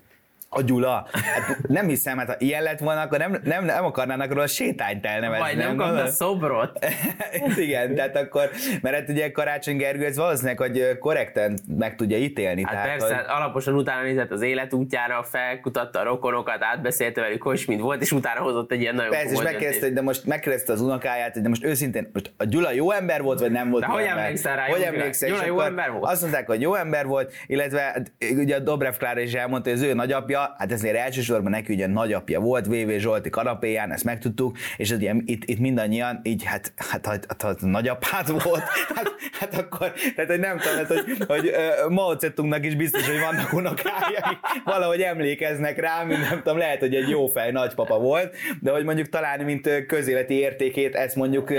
A 0.56 0.62
Gyula. 0.62 1.06
Hát 1.12 1.58
nem 1.68 1.88
hiszem, 1.88 2.18
hát 2.18 2.26
ha 2.26 2.34
ilyen 2.38 2.62
lett 2.62 2.78
volna, 2.78 3.00
akkor 3.00 3.18
nem, 3.18 3.40
nem, 3.44 3.64
nem 3.64 3.84
akarnának 3.84 4.32
róla 4.32 4.46
sétányt 4.46 5.06
elnevezni. 5.06 5.44
Vagy 5.44 5.56
nem, 5.56 5.76
nem 5.76 5.96
a 5.96 6.06
szobrot. 6.06 6.84
Igen, 7.56 7.94
tehát 7.94 8.16
akkor, 8.16 8.50
mert 8.82 8.96
hát 8.96 9.08
ugye 9.08 9.30
Karácsony 9.30 9.76
Gergő 9.76 10.04
ez 10.04 10.16
valószínűleg, 10.16 10.58
hogy 10.58 10.98
korrekten 10.98 11.58
meg 11.78 11.96
tudja 11.96 12.16
ítélni. 12.16 12.62
Hát 12.62 12.72
tehát, 12.72 12.88
persze, 12.88 13.14
hogy... 13.14 13.24
alaposan 13.28 13.74
utána 13.74 14.02
nézett 14.02 14.30
az 14.30 14.42
életútjára, 14.42 15.22
felkutatta 15.22 16.00
a 16.00 16.02
rokonokat, 16.02 16.62
átbeszélte 16.62 17.20
velük, 17.20 17.42
hogy 17.42 17.64
mint 17.66 17.80
volt, 17.80 18.02
és 18.02 18.12
utána 18.12 18.40
hozott 18.40 18.72
egy 18.72 18.80
ilyen 18.80 18.94
nagyon 18.94 19.10
Persze, 19.10 19.32
és 19.32 19.42
megkérdezte, 19.42 19.90
de 19.90 20.02
most 20.02 20.24
megkérdezte 20.24 20.72
az 20.72 20.80
unokáját, 20.80 21.32
hogy 21.32 21.42
de 21.42 21.48
most 21.48 21.64
őszintén, 21.64 22.10
most 22.12 22.32
a 22.36 22.44
Gyula 22.44 22.72
jó 22.72 22.90
ember 22.90 23.22
volt, 23.22 23.40
vagy 23.40 23.50
nem 23.50 23.70
volt 23.70 23.82
de 23.82 23.88
jó 23.88 23.94
hogy 23.94 24.04
ember? 24.04 24.24
emlékszel 24.24 24.56
rá? 24.56 24.66
Hogy 24.66 24.80
emlékszel? 24.80 25.28
Gyula 25.28 25.44
jó 25.44 25.60
ember 25.60 25.90
volt? 25.90 26.04
Azt 26.04 26.20
mondták, 26.20 26.46
hogy 26.46 26.60
jó 26.60 26.74
ember 26.74 27.06
volt, 27.06 27.32
illetve 27.46 27.80
hát 27.80 28.12
ugye 28.36 28.56
a 28.56 28.58
Dobrev 28.58 28.94
Klára 28.94 29.20
is 29.20 29.32
elmondta, 29.32 29.70
hogy 29.70 29.78
az 29.78 29.84
ő 29.84 29.94
nagyapja 29.94 30.45
nagyapja, 30.46 30.54
hát 30.58 30.72
ezért 30.72 30.96
elsősorban 30.96 31.50
neki 31.50 31.72
ugye 31.72 31.86
nagyapja 31.86 32.40
volt, 32.40 32.66
VV 32.66 32.90
Zsolti 32.98 33.30
kanapéján, 33.30 33.92
ezt 33.92 34.04
megtudtuk, 34.04 34.56
és 34.76 34.90
ugye, 34.90 35.14
itt, 35.24 35.44
itt 35.44 35.58
mindannyian 35.58 36.20
így, 36.22 36.44
hát, 36.44 36.72
hát, 36.76 37.06
hát, 37.06 37.24
hát, 37.28 37.42
hát 37.42 37.60
nagyapád 37.60 38.42
volt, 38.42 38.62
hát, 38.96 39.14
hát 39.40 39.54
akkor, 39.54 39.92
tehát 40.14 40.30
hogy 40.30 40.40
nem 40.40 40.58
tudom, 40.58 40.76
hát, 40.76 40.86
hogy, 40.86 41.24
hogy 41.26 41.52
uh, 41.84 41.90
Mao 41.90 42.18
Zedongnak 42.18 42.64
is 42.64 42.74
biztos, 42.74 43.06
hogy 43.06 43.20
vannak 43.20 43.52
unokái, 43.52 44.14
akik 44.20 44.38
valahogy 44.74 45.00
emlékeznek 45.00 45.80
rá, 45.80 46.02
mint 46.02 46.28
nem 46.30 46.42
tudom, 46.42 46.58
lehet, 46.58 46.80
hogy 46.80 46.94
egy 46.94 47.08
jó 47.08 47.26
fej 47.26 47.50
nagypapa 47.50 47.98
volt, 47.98 48.34
de 48.60 48.70
hogy 48.70 48.84
mondjuk 48.84 49.08
talán, 49.08 49.40
mint 49.40 49.86
közéleti 49.86 50.34
értékét, 50.34 50.94
ezt 50.94 51.16
mondjuk 51.16 51.50
uh, 51.50 51.58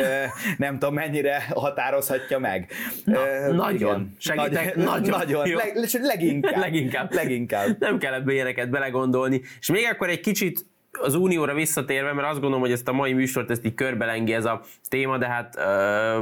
nem 0.58 0.80
tudom, 0.80 0.94
mennyire 0.94 1.48
határozhatja 1.50 2.40
meg. 2.40 2.72
Na, 3.04 3.20
uh, 3.20 3.56
nagyon. 3.56 4.16
Segítek, 4.18 4.76
nagy, 4.76 4.86
nagyon. 4.86 5.18
nagyon. 5.20 5.48
Leg, 5.48 5.76
leginkább. 6.02 6.58
leginkább. 6.58 7.14
Leginkább. 7.14 7.80
Nem 7.80 7.98
kellett 7.98 8.24
be 8.24 8.34
ilyeneket 8.34 8.67
belegondolni. 8.70 9.42
És 9.60 9.70
még 9.70 9.88
akkor 9.92 10.10
egy 10.10 10.20
kicsit 10.20 10.66
az 10.92 11.16
Unióra 11.16 11.54
visszatérve, 11.54 12.14
mert 12.14 12.28
azt 12.28 12.40
gondolom, 12.40 12.60
hogy 12.60 12.72
ezt 12.72 12.88
a 12.88 12.94
mai 12.94 13.14
műsort 13.14 13.50
ezt 13.50 13.66
így 13.66 13.74
körbelengi 13.74 14.34
ez 14.34 14.46
a 14.46 14.62
téma, 14.90 15.18
de 15.18 15.28
hát 15.28 15.56
ö, 15.58 16.22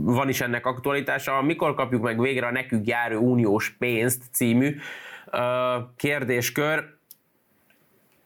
van 0.00 0.28
is 0.28 0.40
ennek 0.40 0.66
aktualitása. 0.66 1.42
Mikor 1.42 1.74
kapjuk 1.74 2.02
meg 2.02 2.20
végre 2.20 2.46
a 2.46 2.50
nekünk 2.50 2.86
járó 2.86 3.20
uniós 3.20 3.76
pénzt 3.78 4.22
című 4.32 4.76
ö, 5.30 5.38
kérdéskör. 5.96 6.92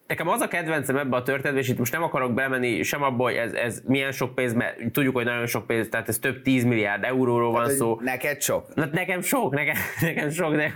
Nekem 0.08 0.28
az 0.28 0.40
a 0.40 0.48
kedvencem 0.48 0.96
ebbe 0.96 1.16
a 1.16 1.22
történetbe, 1.22 1.60
és 1.60 1.68
itt 1.68 1.78
most 1.78 1.92
nem 1.92 2.02
akarok 2.02 2.34
belemenni 2.34 2.82
sem 2.82 3.02
abba, 3.02 3.22
hogy 3.22 3.34
ez, 3.34 3.52
ez 3.52 3.82
milyen 3.86 4.12
sok 4.12 4.34
pénz, 4.34 4.54
mert 4.54 4.92
tudjuk, 4.92 5.14
hogy 5.14 5.24
nagyon 5.24 5.46
sok 5.46 5.66
pénz, 5.66 5.88
tehát 5.88 6.08
ez 6.08 6.18
több 6.18 6.42
10 6.42 6.64
milliárd 6.64 7.04
euróról 7.04 7.52
van 7.52 7.60
hát, 7.60 7.70
szó. 7.70 7.98
Neked 8.02 8.42
sok? 8.42 8.74
Na, 8.74 8.88
nekem 8.92 9.20
sok, 9.20 9.54
nekem, 9.54 9.74
nekem 10.00 10.30
sok, 10.30 10.54
de 10.54 10.72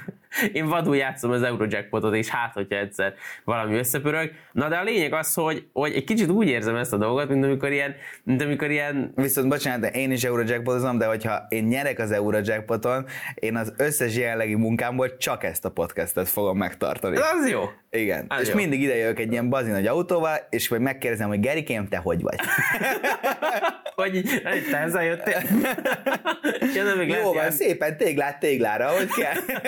én 0.53 0.67
vadul 0.67 0.97
játszom 0.97 1.31
az 1.31 1.43
Eurojackpotot, 1.43 2.15
és 2.15 2.29
hát, 2.29 2.53
hogyha 2.53 2.79
egyszer 2.79 3.15
valami 3.45 3.77
összepörög. 3.77 4.31
Na 4.53 4.69
de 4.69 4.77
a 4.77 4.83
lényeg 4.83 5.13
az, 5.13 5.35
hogy, 5.35 5.67
hogy 5.73 5.93
egy 5.93 6.05
kicsit 6.05 6.29
úgy 6.29 6.49
érzem 6.49 6.77
ezt 6.77 6.93
a 6.93 6.97
dolgot, 6.97 7.29
mint 7.29 7.45
amikor 7.45 7.71
ilyen, 7.71 7.95
mint 8.23 8.43
amikor 8.43 8.71
ilyen... 8.71 9.13
Viszont 9.17 9.49
bocsánat, 9.49 9.81
de 9.81 9.89
én 9.89 10.11
is 10.11 10.25
Eurojackpotozom, 10.25 10.99
de 10.99 11.07
hogyha 11.07 11.47
én 11.49 11.65
nyerek 11.65 11.99
az 11.99 12.11
Eurojackpoton, 12.11 13.07
én 13.35 13.57
az 13.57 13.73
összes 13.77 14.17
jelenlegi 14.17 14.55
munkámból 14.55 15.17
csak 15.17 15.45
ezt 15.45 15.65
a 15.65 15.71
podcastet 15.71 16.29
fogom 16.29 16.57
megtartani. 16.57 17.17
Az 17.17 17.51
jó. 17.51 17.63
Igen. 17.91 18.25
Az 18.29 18.41
és 18.41 18.49
jó. 18.49 18.55
mindig 18.55 18.81
ide 18.81 18.97
jövök 18.97 19.19
egy 19.23 19.33
ilyen 19.33 19.49
bazin 19.49 19.73
nagy 19.73 19.87
autóval, 19.87 20.37
és 20.51 20.69
majd 20.69 20.83
megkérdezem, 20.83 21.29
hogy 21.29 21.41
Gerikém, 21.41 21.89
te 21.89 21.97
hogy 21.97 22.23
vagy? 22.23 22.39
hogy 23.95 24.25
te 24.71 24.77
ezzel 24.77 25.05
jöttél? 25.05 25.43
Jó 27.23 27.33
van, 27.33 27.51
szépen 27.51 27.97
téglát 27.97 28.39
téglára, 28.39 28.89
hogy 28.89 29.09
kell. 29.09 29.59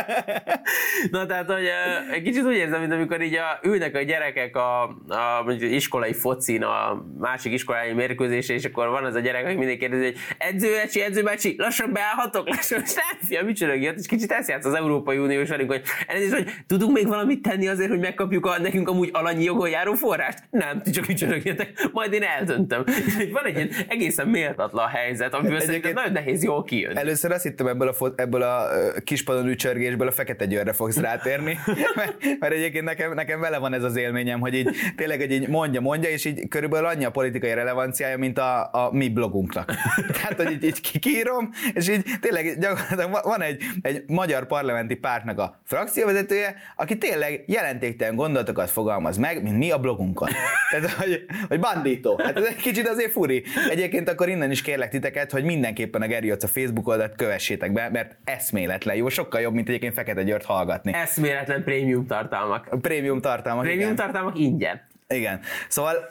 Na 1.10 1.26
tehát, 1.26 1.50
hogy 1.50 1.68
egy 2.12 2.22
kicsit 2.22 2.44
úgy 2.44 2.56
érzem, 2.56 2.80
mint 2.80 2.92
amikor 2.92 3.20
így 3.20 3.34
a, 3.34 3.58
ülnek 3.62 3.94
a 3.94 4.02
gyerekek 4.02 4.56
a, 4.56 4.82
a 5.08 5.42
mondjuk 5.44 5.70
iskolai 5.70 6.12
focin, 6.12 6.62
a 6.62 7.04
másik 7.18 7.52
iskolai 7.52 7.92
mérkőzésre, 7.92 8.54
és 8.54 8.64
akkor 8.64 8.88
van 8.88 9.04
az 9.04 9.14
a 9.14 9.20
gyerek, 9.20 9.44
aki 9.44 9.54
mindig 9.54 9.78
kérdezi, 9.78 10.04
hogy 10.04 10.16
edzőecsi, 10.38 11.00
edzőbácsi, 11.00 11.54
lassan 11.58 11.92
beállhatok, 11.92 12.48
lassan, 12.48 12.82
srác, 12.84 13.44
mit 13.44 13.56
csörögjött, 13.56 13.98
és 13.98 14.06
kicsit 14.06 14.32
ezt 14.32 14.48
játsz 14.48 14.66
az 14.66 14.74
Európai 14.74 15.18
Uniós 15.18 15.48
velünk, 15.48 15.70
hogy 15.70 15.82
elnézést, 16.06 16.34
hogy 16.34 16.52
tudunk 16.66 16.92
még 16.92 17.06
valamit 17.06 17.42
tenni 17.42 17.68
azért, 17.68 17.90
hogy 17.90 18.00
megkapjuk 18.00 18.46
a 18.46 18.60
nekünk 18.60 18.88
amúgy 18.92 19.10
alanyi 19.12 19.44
jogon 19.44 19.68
járó 19.68 19.92
forrást? 19.92 20.38
Nem, 20.50 20.82
ti 20.82 20.90
csak 20.90 21.08
ücsörögjetek, 21.08 21.88
majd 21.92 22.12
én 22.12 22.22
eldöntöm. 22.22 22.84
van 23.32 23.44
egy 23.44 23.56
ilyen 23.56 23.70
egészen 23.88 24.28
méltatlan 24.28 24.88
helyzet, 24.88 25.34
amiből 25.34 25.60
szerintem 25.60 25.92
nagyon 25.92 26.12
nehéz 26.12 26.44
jól 26.44 26.64
kijönni. 26.64 26.98
Először 26.98 27.32
azt 27.32 27.42
hittem 27.42 27.66
ebből 27.66 27.88
a, 27.88 27.92
fot, 27.92 28.20
ebből 28.20 28.42
a 28.42 28.68
kispadon 29.04 29.48
ücsörgésből 29.48 30.06
a 30.06 30.10
Fekete 30.10 30.46
Győrre 30.46 30.72
fogsz 30.72 30.96
rátérni, 30.96 31.58
mert, 31.96 32.16
mert 32.38 32.52
egyébként 32.52 32.84
nekem, 32.84 33.14
nekem 33.14 33.40
vele 33.40 33.58
van 33.58 33.74
ez 33.74 33.82
az 33.82 33.96
élményem, 33.96 34.40
hogy 34.40 34.54
így 34.54 34.70
tényleg 34.96 35.20
hogy 35.20 35.32
így 35.32 35.48
mondja, 35.48 35.80
mondja, 35.80 36.10
és 36.10 36.24
így 36.24 36.48
körülbelül 36.48 36.86
annyi 36.86 37.04
a 37.04 37.10
politikai 37.10 37.54
relevanciája, 37.54 38.18
mint 38.18 38.38
a, 38.38 38.70
a 38.72 38.90
mi 38.92 39.08
blogunknak. 39.08 39.74
Tehát, 40.20 40.42
hogy 40.42 40.50
így, 40.50 40.64
így 40.64 40.80
kikírom, 40.80 41.50
és 41.74 41.88
így 41.88 42.04
tényleg 42.20 42.58
gyakorlatilag 42.58 43.24
van 43.24 43.42
egy, 43.42 43.62
egy 43.82 44.02
magyar 44.06 44.46
parlamenti 44.46 44.94
pártnak 44.94 45.38
a 45.38 45.60
frakcióvezetője, 45.64 46.54
aki 46.76 46.98
tényleg 46.98 47.44
jelentéktelen 47.46 48.14
gondolatokat 48.14 48.70
fogalmaz 48.82 49.16
meg, 49.16 49.42
mint 49.42 49.58
mi 49.58 49.70
a 49.70 49.78
blogunkon. 49.78 50.28
Tehát, 50.70 50.90
hogy, 50.90 51.24
hogy 51.48 51.60
bandító. 51.60 52.20
Hát 52.24 52.36
ez 52.36 52.44
egy 52.44 52.56
kicsit 52.56 52.88
azért 52.88 53.10
furi. 53.10 53.42
Egyébként 53.70 54.08
akkor 54.08 54.28
innen 54.28 54.50
is 54.50 54.62
kérlek 54.62 54.90
titeket, 54.90 55.30
hogy 55.30 55.44
mindenképpen 55.44 56.02
a 56.02 56.06
Geri 56.06 56.30
a 56.30 56.36
Facebook 56.46 56.88
oldalt 56.88 57.14
kövessétek 57.16 57.72
be, 57.72 57.88
mert 57.92 58.16
eszméletlen 58.24 58.96
jó, 58.96 59.08
sokkal 59.08 59.40
jobb, 59.40 59.54
mint 59.54 59.68
egyébként 59.68 59.94
Fekete 59.94 60.22
Győrt 60.22 60.44
hallgatni. 60.44 60.92
Eszméletlen 60.94 61.64
prémium 61.64 62.06
tartalmak. 62.06 62.68
Prémium 62.80 63.20
tartalmak. 63.20 63.64
Prémium 63.64 63.92
igen. 63.92 63.96
tartalmak 63.96 64.38
ingyen. 64.38 64.80
Igen. 65.14 65.40
Szóval 65.68 66.06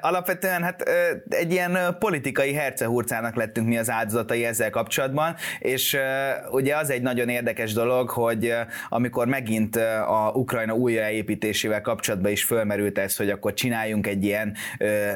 alapvetően 0.00 0.62
hát 0.62 0.82
egy 1.28 1.52
ilyen 1.52 1.96
politikai 1.98 2.52
hercehurcának 2.52 3.34
lettünk 3.34 3.68
mi 3.68 3.78
az 3.78 3.90
áldozatai 3.90 4.44
ezzel 4.44 4.70
kapcsolatban, 4.70 5.34
és 5.58 5.96
ugye 6.50 6.76
az 6.76 6.90
egy 6.90 7.02
nagyon 7.02 7.28
érdekes 7.28 7.72
dolog, 7.72 8.10
hogy 8.10 8.54
amikor 8.88 9.26
megint 9.26 9.76
a 10.06 10.32
Ukrajna 10.34 10.72
újraépítésével 10.72 11.80
kapcsolatban 11.80 12.30
is 12.30 12.44
fölmerült 12.44 12.98
ez, 12.98 13.16
hogy 13.16 13.30
akkor 13.30 13.54
csináljunk 13.54 14.06
egy 14.06 14.24
ilyen 14.24 14.54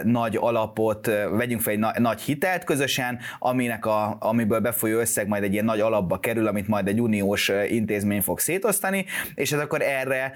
nagy 0.03 0.37
alapot, 0.41 1.11
vegyünk 1.31 1.61
fel 1.61 1.73
egy 1.73 1.79
na- 1.79 1.99
nagy 1.99 2.21
hitelt 2.21 2.65
közösen, 2.65 3.19
aminek 3.39 3.87
a, 3.87 4.17
amiből 4.21 4.61
befolyó 4.61 4.99
összeg 4.99 5.29
majd 5.29 5.43
egy 5.43 5.53
ilyen 5.53 5.65
nagy 5.65 5.81
alapba 5.81 6.19
kerül, 6.19 6.47
amit 6.47 6.69
majd 6.69 6.89
egy 6.89 7.01
uniós 7.01 7.51
intézmény 7.69 8.23
fog 8.23 8.39
szétosztani, 8.39 9.05
és 9.35 9.53
ez 9.53 9.61
akkor 9.61 9.83
erre 9.83 10.33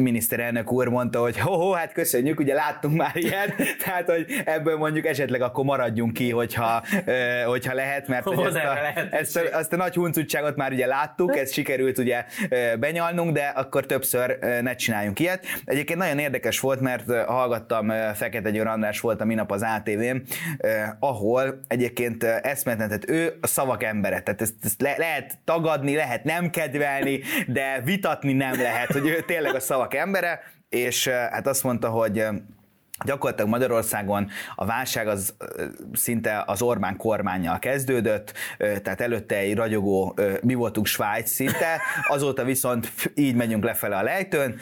miniszterelnök 0.00 0.72
úr 0.72 0.88
mondta, 0.88 1.20
hogy 1.20 1.38
ho, 1.38 1.70
hát 1.70 1.92
köszönjük, 1.92 2.13
köszönjük, 2.14 2.40
ugye 2.40 2.54
láttunk 2.54 2.96
már 2.96 3.16
ilyet, 3.16 3.54
tehát 3.84 4.10
hogy 4.10 4.26
ebből 4.44 4.76
mondjuk 4.76 5.06
esetleg 5.06 5.40
akkor 5.40 5.64
maradjunk 5.64 6.12
ki, 6.12 6.30
hogyha, 6.30 6.82
hogyha 7.46 7.74
lehet, 7.74 8.08
mert 8.08 8.24
hogy 8.24 8.46
ezt, 8.46 8.56
a, 8.56 8.78
ezt, 9.10 9.36
a, 9.36 9.58
ezt 9.58 9.72
a 9.72 9.76
nagy 9.76 9.94
huncutságot 9.94 10.56
már 10.56 10.72
ugye 10.72 10.86
láttuk, 10.86 11.36
ez 11.36 11.52
sikerült 11.52 11.98
ugye 11.98 12.24
benyalnunk, 12.78 13.32
de 13.32 13.44
akkor 13.46 13.86
többször 13.86 14.38
ne 14.60 14.74
csináljunk 14.74 15.20
ilyet. 15.20 15.46
Egyébként 15.64 15.98
nagyon 15.98 16.18
érdekes 16.18 16.60
volt, 16.60 16.80
mert 16.80 17.12
hallgattam 17.26 17.92
Fekete 18.14 18.50
Győr 18.50 18.66
András 18.66 19.00
volt 19.00 19.20
a 19.20 19.24
minap 19.24 19.50
az 19.50 19.62
ATV-n, 19.62 20.22
ahol 20.98 21.60
egyébként 21.68 22.24
eszméletlen, 22.24 22.88
tehát 22.88 23.10
ő 23.10 23.38
a 23.40 23.46
szavak 23.46 23.82
embere, 23.82 24.20
tehát 24.20 24.40
ezt, 24.40 24.54
ezt 24.62 24.82
le, 24.82 24.94
lehet 24.96 25.38
tagadni, 25.44 25.94
lehet 25.94 26.24
nem 26.24 26.50
kedvelni, 26.50 27.20
de 27.46 27.80
vitatni 27.84 28.32
nem 28.32 28.60
lehet, 28.60 28.92
hogy 28.92 29.06
ő 29.06 29.20
tényleg 29.26 29.54
a 29.54 29.60
szavak 29.60 29.94
embere, 29.94 30.40
és 30.74 31.08
hát 31.08 31.46
azt 31.46 31.62
mondta, 31.62 31.88
hogy 31.88 32.24
Gyakorlatilag 33.04 33.50
Magyarországon 33.50 34.30
a 34.54 34.64
válság 34.64 35.06
az 35.08 35.34
szinte 35.92 36.42
az 36.46 36.62
Orbán 36.62 36.96
kormányjal 36.96 37.58
kezdődött, 37.58 38.32
tehát 38.58 39.00
előtte 39.00 39.36
egy 39.36 39.54
ragyogó, 39.54 40.18
mi 40.42 40.54
voltunk 40.54 40.86
Svájc 40.86 41.30
szinte, 41.30 41.80
azóta 42.08 42.44
viszont 42.44 42.92
így 43.14 43.34
megyünk 43.34 43.64
lefele 43.64 43.96
a 43.96 44.02
lejtőn, 44.02 44.56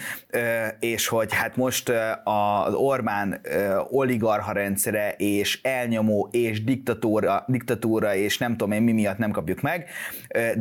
és 0.78 1.06
hogy 1.06 1.34
hát 1.34 1.56
most 1.56 1.92
az 2.24 2.74
Orbán 2.74 3.40
oligarha 3.90 4.52
rendszere 4.52 5.14
és 5.16 5.62
elnyomó 5.62 6.28
és 6.30 6.64
diktatúra, 6.64 7.44
diktatúra 7.46 8.14
és 8.14 8.38
nem 8.38 8.50
tudom 8.50 8.72
én 8.72 8.82
mi 8.82 8.92
miatt 8.92 9.18
nem 9.18 9.30
kapjuk 9.30 9.60
meg, 9.60 9.88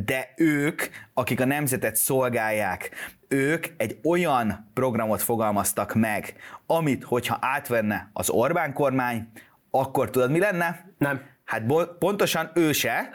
de 0.06 0.34
ők, 0.36 0.82
akik 1.14 1.42
a 1.42 1.46
nemzetet 1.46 1.96
szolgálják, 1.96 2.90
ők 3.32 3.68
egy 3.78 4.00
olyan 4.04 4.70
programot 4.74 5.22
fogalmaztak 5.22 5.94
meg, 5.94 6.34
amit, 6.66 7.04
hogyha 7.04 7.38
átvenne 7.42 8.10
az 8.14 8.30
Orbán 8.30 8.74
kormány, 8.74 9.32
akkor 9.72 10.10
tudod, 10.10 10.32
mi 10.32 10.40
lenne? 10.40 10.86
Nem. 10.98 11.22
Hát 11.46 11.66
bo- 11.66 11.98
pontosan 12.00 12.52
ő 12.54 12.72
se, 12.72 13.10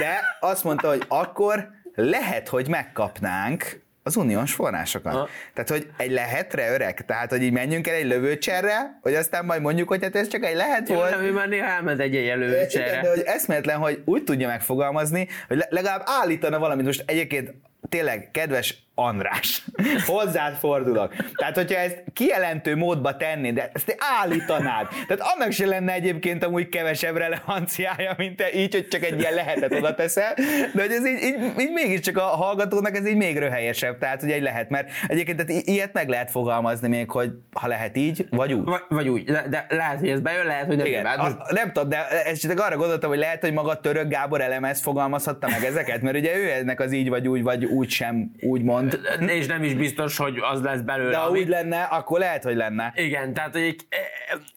de 0.00 0.20
azt 0.40 0.64
mondta, 0.64 0.88
hogy 0.88 1.04
akkor 1.08 1.70
lehet, 1.94 2.48
hogy 2.48 2.68
megkapnánk 2.68 3.82
az 4.02 4.16
uniós 4.16 4.52
forrásokat. 4.52 5.12
Ha. 5.12 5.28
Tehát, 5.54 5.70
hogy 5.70 5.90
egy 5.96 6.10
lehetre 6.10 6.72
öreg, 6.72 7.04
tehát, 7.04 7.30
hogy 7.30 7.42
így 7.42 7.52
menjünk 7.52 7.88
el 7.88 7.94
egy 7.94 8.06
lövőcserre, 8.06 8.98
hogy 9.02 9.14
aztán 9.14 9.44
majd 9.44 9.60
mondjuk, 9.60 9.88
hogy 9.88 10.02
hát 10.02 10.16
ez 10.16 10.28
csak 10.28 10.44
egy 10.44 10.56
lehet 10.56 10.88
Jó, 10.88 10.94
volt. 10.94 11.16
Ő 11.20 11.32
már 11.32 11.48
néha 11.48 11.66
elment 11.66 12.00
egy 12.00 12.16
egy 12.16 12.38
lövőcserre. 12.38 13.00
De 13.00 13.08
hogy 13.08 13.22
eszméletlen, 13.24 13.78
hogy 13.78 14.02
úgy 14.04 14.24
tudja 14.24 14.48
megfogalmazni, 14.48 15.28
hogy 15.48 15.64
legalább 15.68 16.02
állítana 16.04 16.58
valamit. 16.58 16.84
Most 16.84 17.02
egyébként 17.06 17.54
tényleg, 17.88 18.28
kedves 18.32 18.89
András, 19.00 19.64
hozzád 20.06 20.54
fordulok. 20.54 21.14
Tehát, 21.34 21.54
hogyha 21.54 21.78
ezt 21.78 22.02
kijelentő 22.12 22.76
módba 22.76 23.16
tennéd, 23.16 23.54
de 23.54 23.70
ezt 23.72 23.86
te 23.86 23.94
állítanád. 24.20 24.88
Tehát 24.88 25.32
annak 25.34 25.52
se 25.52 25.66
lenne 25.66 25.92
egyébként 25.92 26.44
amúgy 26.44 26.68
kevesebb 26.68 27.16
relevanciája, 27.16 28.14
mint 28.16 28.36
te 28.36 28.52
így, 28.52 28.74
hogy 28.74 28.88
csak 28.88 29.02
egy 29.04 29.20
ilyen 29.20 29.34
lehetet 29.34 29.72
oda 29.72 29.94
teszel, 29.94 30.34
de 30.74 30.82
hogy 30.82 30.90
ez 30.90 31.06
így, 31.06 31.22
így, 31.22 31.36
így 31.58 31.72
mégiscsak 31.72 32.16
a 32.16 32.22
hallgatónak 32.22 32.96
ez 32.96 33.06
így 33.06 33.16
még 33.16 33.38
röhelyesebb, 33.38 33.98
tehát 33.98 34.20
hogy 34.20 34.30
egy 34.30 34.42
lehet, 34.42 34.70
mert 34.70 34.90
egyébként 35.06 35.46
tehát 35.46 35.66
ilyet 35.66 35.92
meg 35.92 36.08
lehet 36.08 36.30
fogalmazni 36.30 36.88
még, 36.88 37.10
hogy 37.10 37.30
ha 37.52 37.66
lehet 37.66 37.96
így, 37.96 38.26
vagy 38.30 38.52
úgy. 38.52 38.64
Vagy, 38.64 38.82
vagy 38.88 39.08
úgy, 39.08 39.24
de, 39.24 39.46
de 39.50 39.66
lehet, 39.68 39.98
hogy 39.98 40.08
ez 40.08 40.20
bejön, 40.20 40.46
lehet, 40.46 40.66
hogy 40.66 40.76
nem. 40.76 40.86
Igen, 40.86 41.06
a, 41.06 41.36
nem 41.50 41.72
tudom, 41.72 41.88
de 41.88 42.08
ez 42.08 42.38
csak 42.38 42.60
arra 42.60 42.76
gondoltam, 42.76 43.10
hogy 43.10 43.18
lehet, 43.18 43.40
hogy 43.40 43.52
maga 43.52 43.80
Török 43.80 44.08
Gábor 44.08 44.40
elemez 44.40 44.80
fogalmazhatta 44.80 45.48
meg 45.48 45.64
ezeket, 45.64 46.02
mert 46.02 46.16
ugye 46.16 46.36
ő 46.36 46.50
ennek 46.50 46.80
az 46.80 46.92
így 46.92 47.08
vagy 47.08 47.28
úgy, 47.28 47.42
vagy 47.42 47.64
úgy 47.64 47.90
sem 47.90 48.30
úgy 48.40 48.62
mond 48.62 48.89
és 49.26 49.46
nem 49.46 49.62
is 49.64 49.74
biztos, 49.74 50.16
hogy 50.16 50.38
az 50.52 50.62
lesz 50.62 50.80
belőle. 50.80 51.10
De 51.10 51.16
ha 51.16 51.26
ami- 51.28 51.40
úgy 51.40 51.48
lenne, 51.48 51.82
akkor 51.82 52.18
lehet, 52.18 52.44
hogy 52.44 52.56
lenne. 52.56 52.92
Igen, 52.96 53.32
tehát 53.34 53.52
hogy 53.52 53.62
egy- 53.62 53.86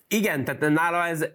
igen, 0.07 0.43
tehát 0.43 0.69
nála 0.69 1.05
ez 1.05 1.25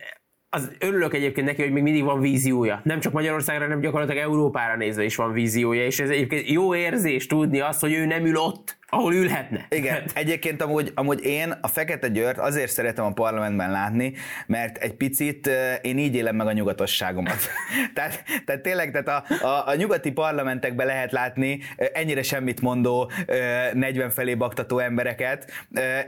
az 0.51 0.71
örülök 0.79 1.15
egyébként 1.15 1.47
neki, 1.47 1.63
hogy 1.63 1.73
még 1.73 1.83
mindig 1.83 2.05
van 2.05 2.21
víziója. 2.21 2.81
Nem 2.85 3.01
csak 3.01 3.13
Magyarországra, 3.13 3.65
hanem 3.65 3.81
gyakorlatilag 3.81 4.23
Európára 4.23 4.77
nézve 4.77 5.05
is 5.05 5.17
van 5.17 5.33
víziója, 5.33 5.85
és 5.85 6.01
ez 6.01 6.11
egyébként 6.11 6.51
jó 6.51 6.75
érzés 6.75 7.27
tudni 7.27 7.61
azt, 7.61 7.81
hogy 7.81 7.93
ő 7.93 8.05
nem 8.07 8.27
ül 8.27 8.37
ott, 8.37 8.78
ahol 8.91 9.15
ülhetne. 9.15 9.67
Igen, 9.69 10.03
egyébként 10.15 10.63
amúgy, 10.63 10.93
amúgy 10.95 11.25
én 11.25 11.59
a 11.61 11.69
Fekete 11.69 12.09
Győrt 12.09 12.39
azért 12.39 12.71
szeretem 12.71 13.05
a 13.05 13.13
parlamentben 13.13 13.71
látni, 13.71 14.13
mert 14.47 14.77
egy 14.77 14.95
picit 14.95 15.51
én 15.83 15.99
így 15.99 16.15
élem 16.15 16.37
meg 16.37 16.47
a 16.47 16.53
nyugatosságomat. 16.53 17.39
tehát, 17.95 18.25
tehát 18.45 18.63
tényleg, 18.63 18.91
tehát 18.91 19.09
a, 19.09 19.47
a, 19.47 19.69
a 19.69 19.75
nyugati 19.75 20.11
parlamentekben 20.11 20.87
lehet 20.87 21.13
látni 21.13 21.61
ennyire 21.93 22.23
semmit 22.23 22.61
mondó, 22.61 23.11
eh, 23.27 23.71
40 23.73 24.11
felé 24.11 24.35
baktató 24.35 24.79
embereket, 24.79 25.53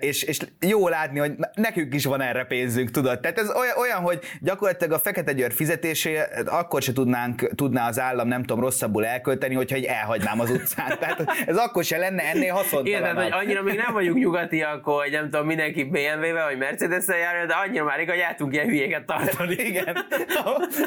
és, 0.00 0.22
és 0.22 0.38
jó 0.60 0.88
látni, 0.88 1.18
hogy 1.18 1.32
nekünk 1.54 1.94
is 1.94 2.04
van 2.04 2.20
erre 2.20 2.44
pénzünk, 2.44 2.90
tudod? 2.90 3.20
Tehát 3.20 3.38
ez 3.38 3.50
olyan, 3.54 3.76
olyan 3.76 4.00
hogy 4.00 4.20
gyakorlatilag 4.40 4.92
a 4.92 4.98
Fekete 4.98 5.32
Győr 5.32 5.52
fizetésé 5.52 6.18
akkor 6.46 6.82
se 6.82 6.92
tudnánk, 6.92 7.54
tudná 7.54 7.88
az 7.88 8.00
állam, 8.00 8.28
nem 8.28 8.42
tudom, 8.42 8.64
rosszabbul 8.64 9.06
elkölteni, 9.06 9.54
hogyha 9.54 9.76
egy 9.76 9.84
elhagynám 9.84 10.40
az 10.40 10.50
utcán. 10.50 10.98
Tehát 10.98 11.24
ez 11.46 11.56
akkor 11.56 11.84
se 11.84 11.96
lenne 11.96 12.22
ennél 12.22 12.52
Igen, 12.52 12.69
tehát, 12.70 13.22
hogy 13.22 13.33
annyira 13.33 13.62
még 13.62 13.76
nem 13.76 13.92
vagyunk 13.92 14.18
nyugatiak, 14.18 14.85
hogy 14.85 15.11
nem 15.11 15.30
tudom, 15.30 15.46
mindenki 15.46 15.85
BMW-vel 15.85 16.44
vagy 16.46 16.59
Mercedes-el 16.59 17.18
járja, 17.18 17.46
de 17.46 17.54
annyira 17.54 17.85
már 17.85 17.96
hogy 17.98 18.09
el 18.09 18.35
tudunk 18.35 18.54
ilyen 18.54 18.66
hülyéket 18.66 19.04
tartani. 19.06 19.54
Igen, 19.70 19.96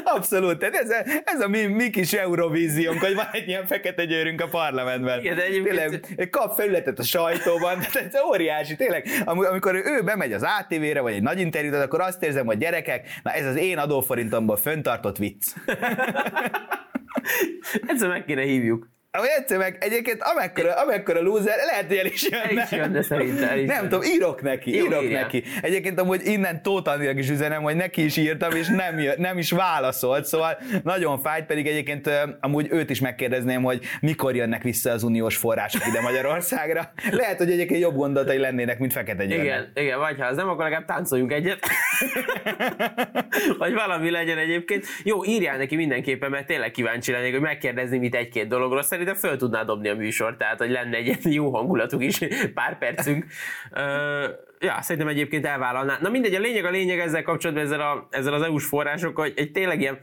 abszolút. 0.04 0.58
Tehát 0.58 0.74
ez 0.74 0.90
a, 0.90 1.02
ez 1.24 1.40
a 1.40 1.48
mi, 1.48 1.66
mi 1.66 1.90
kis 1.90 2.12
Eurovíziónk, 2.12 3.00
hogy 3.00 3.14
van 3.14 3.26
egy 3.32 3.48
ilyen 3.48 3.66
fekete 3.66 4.04
győrünk 4.04 4.40
a 4.40 4.48
parlamentben. 4.48 5.20
Igen, 5.20 5.36
de 5.36 5.44
egyébként- 5.44 6.00
Tényleg, 6.06 6.28
kap 6.30 6.56
felületet 6.56 6.98
a 6.98 7.02
sajtóban, 7.02 7.78
tehát 7.78 8.14
ez 8.14 8.20
óriási, 8.28 8.76
tényleg. 8.76 9.06
Am- 9.24 9.38
Amikor 9.38 9.74
ő 9.74 10.02
bemegy 10.04 10.32
az 10.32 10.42
ATV-re, 10.60 11.00
vagy 11.00 11.12
egy 11.14 11.22
nagy 11.22 11.40
interjút, 11.40 11.74
akkor 11.74 12.00
azt 12.00 12.22
érzem, 12.22 12.46
hogy 12.46 12.58
gyerekek, 12.58 13.06
na 13.22 13.30
ez 13.30 13.46
az 13.46 13.56
én 13.56 13.78
adóforintomból 13.78 14.56
föntartott 14.56 15.16
vicc. 15.16 15.46
Egyszer 17.88 18.08
meg 18.08 18.24
kéne 18.24 18.42
hívjuk. 18.42 18.88
Ahogy 19.16 19.28
egyszer 19.38 19.58
meg 19.58 19.76
egyébként 19.80 20.22
amekkora, 20.22 20.72
amekkora 20.74 21.20
loser, 21.22 21.56
lehet, 21.70 21.86
hogy 21.86 21.96
el 21.96 22.06
is 22.06 22.22
jönne. 22.30 22.44
El 22.44 22.56
is 22.64 22.70
jönne 22.70 23.02
szerintem, 23.02 23.48
el 23.48 23.58
is 23.58 23.66
Nem 23.66 23.76
jönne. 23.76 23.88
tudom, 23.88 24.02
írok 24.02 24.42
neki, 24.42 24.76
Jó, 24.76 24.84
írok 24.84 25.02
írjál. 25.02 25.22
neki. 25.22 25.42
Egyébként 25.62 26.00
amúgy 26.00 26.20
innen 26.26 26.62
Tóth 26.62 26.90
Andrinak 26.90 27.18
is 27.18 27.30
üzenem, 27.30 27.62
hogy 27.62 27.76
neki 27.76 28.04
is 28.04 28.16
írtam, 28.16 28.50
és 28.52 28.66
nem, 28.68 28.98
jö- 28.98 29.16
nem 29.18 29.38
is 29.38 29.50
válaszolt, 29.50 30.24
szóval 30.24 30.58
nagyon 30.82 31.18
fájt, 31.20 31.44
pedig 31.46 31.66
egyébként 31.66 32.10
amúgy 32.40 32.66
őt 32.70 32.90
is 32.90 33.00
megkérdezném, 33.00 33.62
hogy 33.62 33.80
mikor 34.00 34.34
jönnek 34.36 34.62
vissza 34.62 34.90
az 34.90 35.02
uniós 35.02 35.36
források 35.36 35.86
ide 35.86 36.00
Magyarországra. 36.00 36.92
Lehet, 37.10 37.38
hogy 37.38 37.50
egyébként 37.50 37.80
jobb 37.80 37.96
gondolatai 37.96 38.38
lennének, 38.38 38.78
mint 38.78 38.92
Fekete 38.92 39.24
György. 39.26 39.44
Igen, 39.44 39.72
igen, 39.74 39.98
vagy 39.98 40.18
ha 40.20 40.26
az 40.26 40.36
nem, 40.36 40.48
akkor 40.48 40.62
legalább 40.62 40.84
táncoljunk 40.86 41.32
egyet. 41.32 41.58
vagy 43.58 43.72
valami 43.74 44.10
legyen 44.10 44.38
egyébként. 44.38 44.84
Jó, 45.04 45.24
írjál 45.24 45.56
neki 45.56 45.76
mindenképpen, 45.76 46.30
mert 46.30 46.46
tényleg 46.46 46.70
kíváncsi 46.70 47.12
lennék, 47.12 47.32
hogy 47.32 47.40
megkérdezni 47.40 47.98
mit 47.98 48.14
egy-két 48.14 48.48
dologról. 48.48 48.82
Szerintem 48.82 49.02
föl 49.12 49.36
tudná 49.36 49.62
dobni 49.62 49.88
a 49.88 49.94
műsor, 49.94 50.36
tehát 50.36 50.58
hogy 50.58 50.70
lenne 50.70 50.96
egy 50.96 51.06
ilyen 51.06 51.18
jó 51.22 51.50
hangulatuk 51.50 52.04
is, 52.04 52.18
pár 52.54 52.78
percünk. 52.78 53.26
Ö, 53.72 54.26
ja, 54.58 54.78
szerintem 54.80 55.10
egyébként 55.10 55.46
elvállalná. 55.46 55.98
Na 56.00 56.08
mindegy, 56.08 56.34
a 56.34 56.40
lényeg 56.40 56.64
a 56.64 56.70
lényeg 56.70 56.98
ezzel 56.98 57.22
kapcsolatban, 57.22 57.64
ezzel, 57.64 57.80
a, 57.80 58.06
ezzel 58.10 58.32
az 58.32 58.42
EU-s 58.42 58.66
forrásokkal, 58.66 59.24
hogy 59.24 59.34
egy 59.36 59.50
tényleg 59.50 59.80
ilyen 59.80 59.98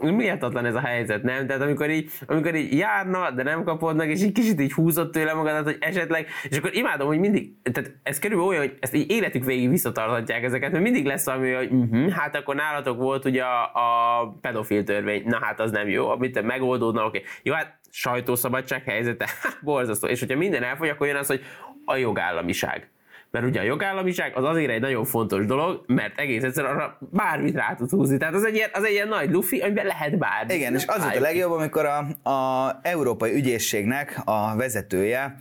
méltatlan 0.00 0.64
ez 0.64 0.74
a 0.74 0.80
helyzet, 0.80 1.22
nem? 1.22 1.46
Tehát 1.46 1.62
amikor 1.62 1.90
így, 1.90 2.10
amikor 2.26 2.54
így 2.54 2.76
járna, 2.76 3.30
de 3.30 3.42
nem 3.42 3.64
kapod 3.64 3.96
meg, 3.96 4.10
és 4.10 4.22
egy 4.22 4.32
kicsit 4.32 4.60
így 4.60 4.72
húzott 4.72 5.12
tőle 5.12 5.34
magadat, 5.34 5.64
hogy 5.64 5.76
esetleg, 5.80 6.26
és 6.48 6.56
akkor 6.56 6.74
imádom, 6.74 7.06
hogy 7.06 7.18
mindig, 7.18 7.52
tehát 7.72 7.92
ez 8.02 8.18
körülbelül 8.18 8.52
olyan, 8.52 8.62
hogy 8.62 8.76
ezt 8.80 8.94
így 8.94 9.10
életük 9.10 9.44
végig 9.44 9.68
visszatarthatják 9.68 10.42
ezeket, 10.42 10.70
mert 10.72 10.84
mindig 10.84 11.04
lesz 11.04 11.24
valami, 11.24 11.52
hogy 11.52 11.70
uh-huh, 11.70 12.10
hát 12.10 12.36
akkor 12.36 12.54
nálatok 12.54 12.98
volt 12.98 13.24
ugye 13.24 13.42
a, 13.42 13.62
a 13.74 14.28
pedofil 14.40 14.84
törvény, 14.84 15.22
na 15.26 15.38
hát 15.42 15.60
az 15.60 15.70
nem 15.70 15.88
jó, 15.88 16.08
amit 16.08 16.42
megoldódna, 16.42 17.04
oké. 17.04 17.22
Jó, 17.42 17.52
hát 17.52 17.78
sajtószabadság 17.94 18.82
helyzete, 18.82 19.28
hát 19.42 19.58
borzasztó. 19.62 20.06
És 20.06 20.20
hogyha 20.20 20.36
minden 20.36 20.62
elfogy, 20.62 20.88
akkor 20.88 21.06
jön 21.06 21.16
az, 21.16 21.26
hogy 21.26 21.42
a 21.84 21.96
jogállamiság. 21.96 22.88
Mert 23.30 23.46
ugye 23.46 23.60
a 23.60 23.62
jogállamiság 23.62 24.36
az 24.36 24.44
azért 24.44 24.70
egy 24.70 24.80
nagyon 24.80 25.04
fontos 25.04 25.46
dolog, 25.46 25.84
mert 25.86 26.18
egész 26.18 26.42
egyszerűen 26.42 26.72
arra 26.72 26.98
bármit 27.10 27.54
rá 27.54 27.74
tud 27.74 27.90
húzni. 27.90 28.16
Tehát 28.16 28.34
az 28.34 28.44
egy 28.44 28.54
ilyen, 28.54 28.70
az 28.72 28.84
egy 28.84 28.92
ilyen 28.92 29.08
nagy 29.08 29.30
lufi, 29.30 29.60
amiben 29.60 29.86
lehet 29.86 30.18
bármi. 30.18 30.54
Igen, 30.54 30.74
és 30.74 30.84
az 30.86 31.02
a 31.02 31.20
legjobb, 31.20 31.52
amikor 31.52 31.86
a, 31.86 32.30
a 32.30 32.78
Európai 32.82 33.32
Ügyészségnek 33.34 34.20
a 34.24 34.56
vezetője 34.56 35.36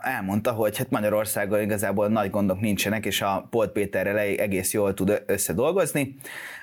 elmondta, 0.00 0.50
hogy 0.52 0.78
hát 0.78 0.90
Magyarországon 0.90 1.60
igazából 1.60 2.08
nagy 2.08 2.30
gondok 2.30 2.60
nincsenek, 2.60 3.06
és 3.06 3.20
a 3.20 3.46
Polt 3.50 3.72
Péterrel 3.72 4.18
egész 4.18 4.72
jól 4.72 4.94
tud 4.94 5.22
összedolgozni. 5.26 6.16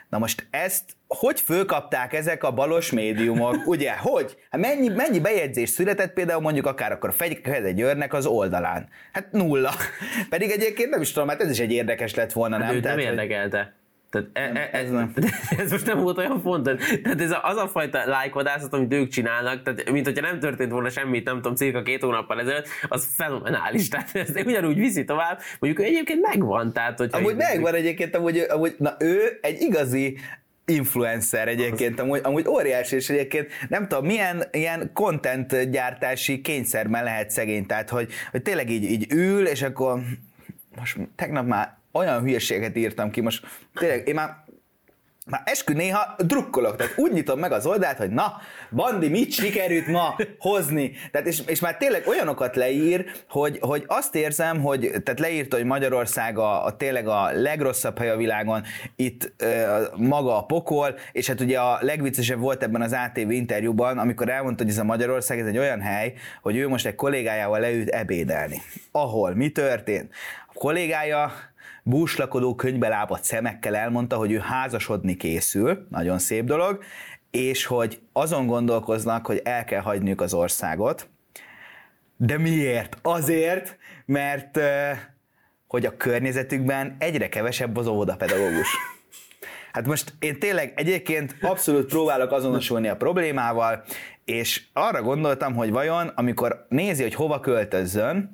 Na 0.10 0.18
most 0.18 0.48
ezt 0.52 0.84
hogy 1.08 1.40
fölkapták 1.42 2.14
ezek 2.14 2.44
a 2.44 2.52
balos 2.52 2.92
médiumok, 2.92 3.56
ugye? 3.74 3.98
Hogy? 3.98 4.38
Hát 4.50 4.62
mennyi, 4.62 4.88
mennyi 4.88 5.20
bejegyzés 5.20 5.70
született 5.70 6.14
például 6.14 6.42
mondjuk 6.42 6.66
akár 6.66 6.92
akkor 6.92 7.14
Fekete 7.14 7.72
Győrnek 7.72 8.14
az 8.14 8.26
oldalán? 8.26 8.90
Hát 9.14 9.32
nulla. 9.32 9.72
Pedig 10.30 10.50
egyébként 10.52 10.90
nem 10.90 11.02
is 11.02 11.12
tudom, 11.12 11.28
hát 11.28 11.42
ez 11.42 11.50
is 11.50 11.60
egy 11.60 11.72
érdekes 11.72 12.16
lett 12.16 12.32
volna, 12.32 12.58
nem? 12.58 12.68
Nem, 12.68 12.76
őt 12.76 12.84
nem 12.84 12.94
hogy- 12.94 13.04
érdekelte. 13.04 13.74
Tehát 14.10 14.28
e, 14.34 14.42
e, 14.42 14.70
ez 14.72 14.90
ez, 14.90 14.92
nem. 14.92 15.14
ez 15.64 15.72
most 15.72 15.86
nem 15.86 16.00
volt 16.00 16.18
olyan 16.18 16.42
fontos. 16.42 16.86
Tehát 17.04 17.22
ez 17.22 17.32
a, 17.32 17.44
az 17.44 17.58
a 17.58 17.68
fajta 17.68 18.06
lájkodászat, 18.06 18.74
amit 18.74 18.94
ők 18.94 19.08
csinálnak, 19.08 19.64
tehát 19.64 19.92
mint 19.92 20.06
hogyha 20.06 20.22
nem 20.22 20.40
történt 20.40 20.72
volna 20.72 20.90
semmit, 20.90 21.26
nem 21.26 21.36
tudom, 21.36 21.56
cirka 21.56 21.82
két 21.82 22.02
hónappal 22.02 22.40
ezelőtt, 22.40 22.68
az 22.88 23.08
fenomenális. 23.16 23.88
Tehát 23.90 24.16
ez 24.16 24.36
ugyanúgy 24.46 24.78
viszi 24.78 25.06
tovább, 25.06 25.40
mondjuk 25.60 25.86
ő 25.86 25.90
egyébként 25.90 26.22
megvan. 26.22 26.74
Tehát, 26.74 26.98
hogyha 26.98 27.18
Amúgy 27.18 27.36
megvan 27.36 27.74
egyébként, 27.74 28.16
amúgy, 28.16 28.38
amúgy, 28.38 28.76
na 28.78 28.96
ő 29.00 29.40
egy 29.42 29.62
igazi 29.62 30.18
influencer 30.66 31.48
egyébként, 31.48 32.00
amúgy, 32.00 32.20
amúgy 32.24 32.48
óriási, 32.48 32.96
és 32.96 33.10
egyébként 33.10 33.50
nem 33.70 33.88
tudom, 33.88 34.06
milyen 34.06 34.44
ilyen 34.52 34.90
content 34.94 35.70
gyártási 35.70 36.42
kényszerben 36.42 37.04
lehet 37.04 37.30
szegény, 37.30 37.66
tehát 37.66 37.90
hogy, 37.90 38.12
hogy 38.32 38.42
tényleg 38.42 38.70
így, 38.70 38.84
így 38.84 39.14
ül, 39.14 39.48
és 39.48 39.62
akkor 39.62 40.02
most 40.78 40.98
tegnap 41.16 41.46
már 41.46 41.79
olyan 41.92 42.22
hülyeséget 42.22 42.76
írtam 42.76 43.12
ki, 43.12 43.22
most 43.22 43.46
tényleg 43.74 44.08
én 44.08 44.16
már 44.16 44.48
már 45.30 45.42
eskü 45.46 45.74
néha 45.74 46.16
drukkolok, 46.18 46.76
tehát 46.76 46.98
úgy 46.98 47.12
nyitom 47.12 47.40
meg 47.40 47.52
az 47.52 47.66
oldalt, 47.66 47.98
hogy 47.98 48.10
na, 48.10 48.38
Bandi, 48.72 49.08
mit 49.08 49.32
sikerült 49.32 49.88
ma 49.88 50.16
hozni? 50.38 50.92
Tehát 51.12 51.28
és, 51.28 51.42
és 51.46 51.60
már 51.60 51.78
tényleg 51.78 52.08
olyanokat 52.08 52.56
leír, 52.56 53.06
hogy, 53.30 53.58
hogy 53.62 53.84
azt 53.88 54.16
érzem, 54.16 54.62
hogy 54.62 54.80
tehát 54.80 55.20
leírta, 55.20 55.56
hogy 55.56 55.66
Magyarország 55.66 56.38
a, 56.38 56.66
a 56.66 56.76
tényleg 56.78 57.08
a 57.08 57.32
legrosszabb 57.32 57.98
hely 57.98 58.10
a 58.10 58.18
világon, 58.18 58.64
itt 58.96 59.32
ö, 59.38 59.82
maga 59.96 60.38
a 60.38 60.46
pokol, 60.46 60.96
és 61.12 61.28
hát 61.28 61.42
ugye 61.42 61.60
a 61.60 61.78
legviccesebb 61.82 62.40
volt 62.40 62.64
ebben 62.64 62.82
az 62.82 62.94
ATV 62.94 63.32
interjúban, 63.32 63.98
amikor 63.98 64.30
elmondta, 64.30 64.64
hogy 64.64 64.72
ez 64.72 64.80
a 64.80 64.84
Magyarország, 64.84 65.40
ez 65.40 65.48
egy 65.48 65.58
olyan 65.58 65.82
hely, 65.82 66.14
hogy 66.42 66.58
ő 66.58 66.68
most 66.68 66.86
egy 66.86 66.96
kollégájával 66.96 67.60
leült 67.60 67.90
ebédelni. 67.90 68.62
Ahol? 68.92 69.36
Mi 69.36 69.50
történt? 69.50 70.14
A 70.48 70.54
kollégája 70.54 71.32
búslakodó 71.90 72.56
könyvbe 72.56 73.10
szemekkel 73.22 73.76
elmondta, 73.76 74.16
hogy 74.18 74.32
ő 74.32 74.40
házasodni 74.40 75.16
készül, 75.16 75.88
nagyon 75.90 76.20
szép 76.20 76.46
dolog, 76.46 76.84
és 77.32 77.66
hogy 77.66 78.00
azon 78.14 78.48
gondolkoznak, 78.48 79.26
hogy 79.26 79.42
el 79.44 79.66
kell 79.66 79.82
hagyniuk 79.82 80.22
az 80.22 80.34
országot. 80.34 81.10
De 82.18 82.38
miért? 82.38 82.98
Azért, 83.02 83.78
mert 84.06 84.60
hogy 85.68 85.86
a 85.86 85.98
környezetükben 85.98 86.96
egyre 87.00 87.30
kevesebb 87.30 87.78
az 87.78 87.88
óvodapedagógus. 87.88 88.68
Hát 89.72 89.86
most 89.86 90.14
én 90.20 90.40
tényleg 90.40 90.74
egyébként 90.76 91.36
abszolút 91.42 91.86
próbálok 91.86 92.32
azonosulni 92.32 92.88
a 92.88 92.96
problémával, 92.96 93.84
és 94.26 94.64
arra 94.74 95.02
gondoltam, 95.02 95.56
hogy 95.56 95.72
vajon, 95.72 96.08
amikor 96.08 96.66
nézi, 96.70 97.02
hogy 97.02 97.14
hova 97.14 97.40
költözzön, 97.40 98.32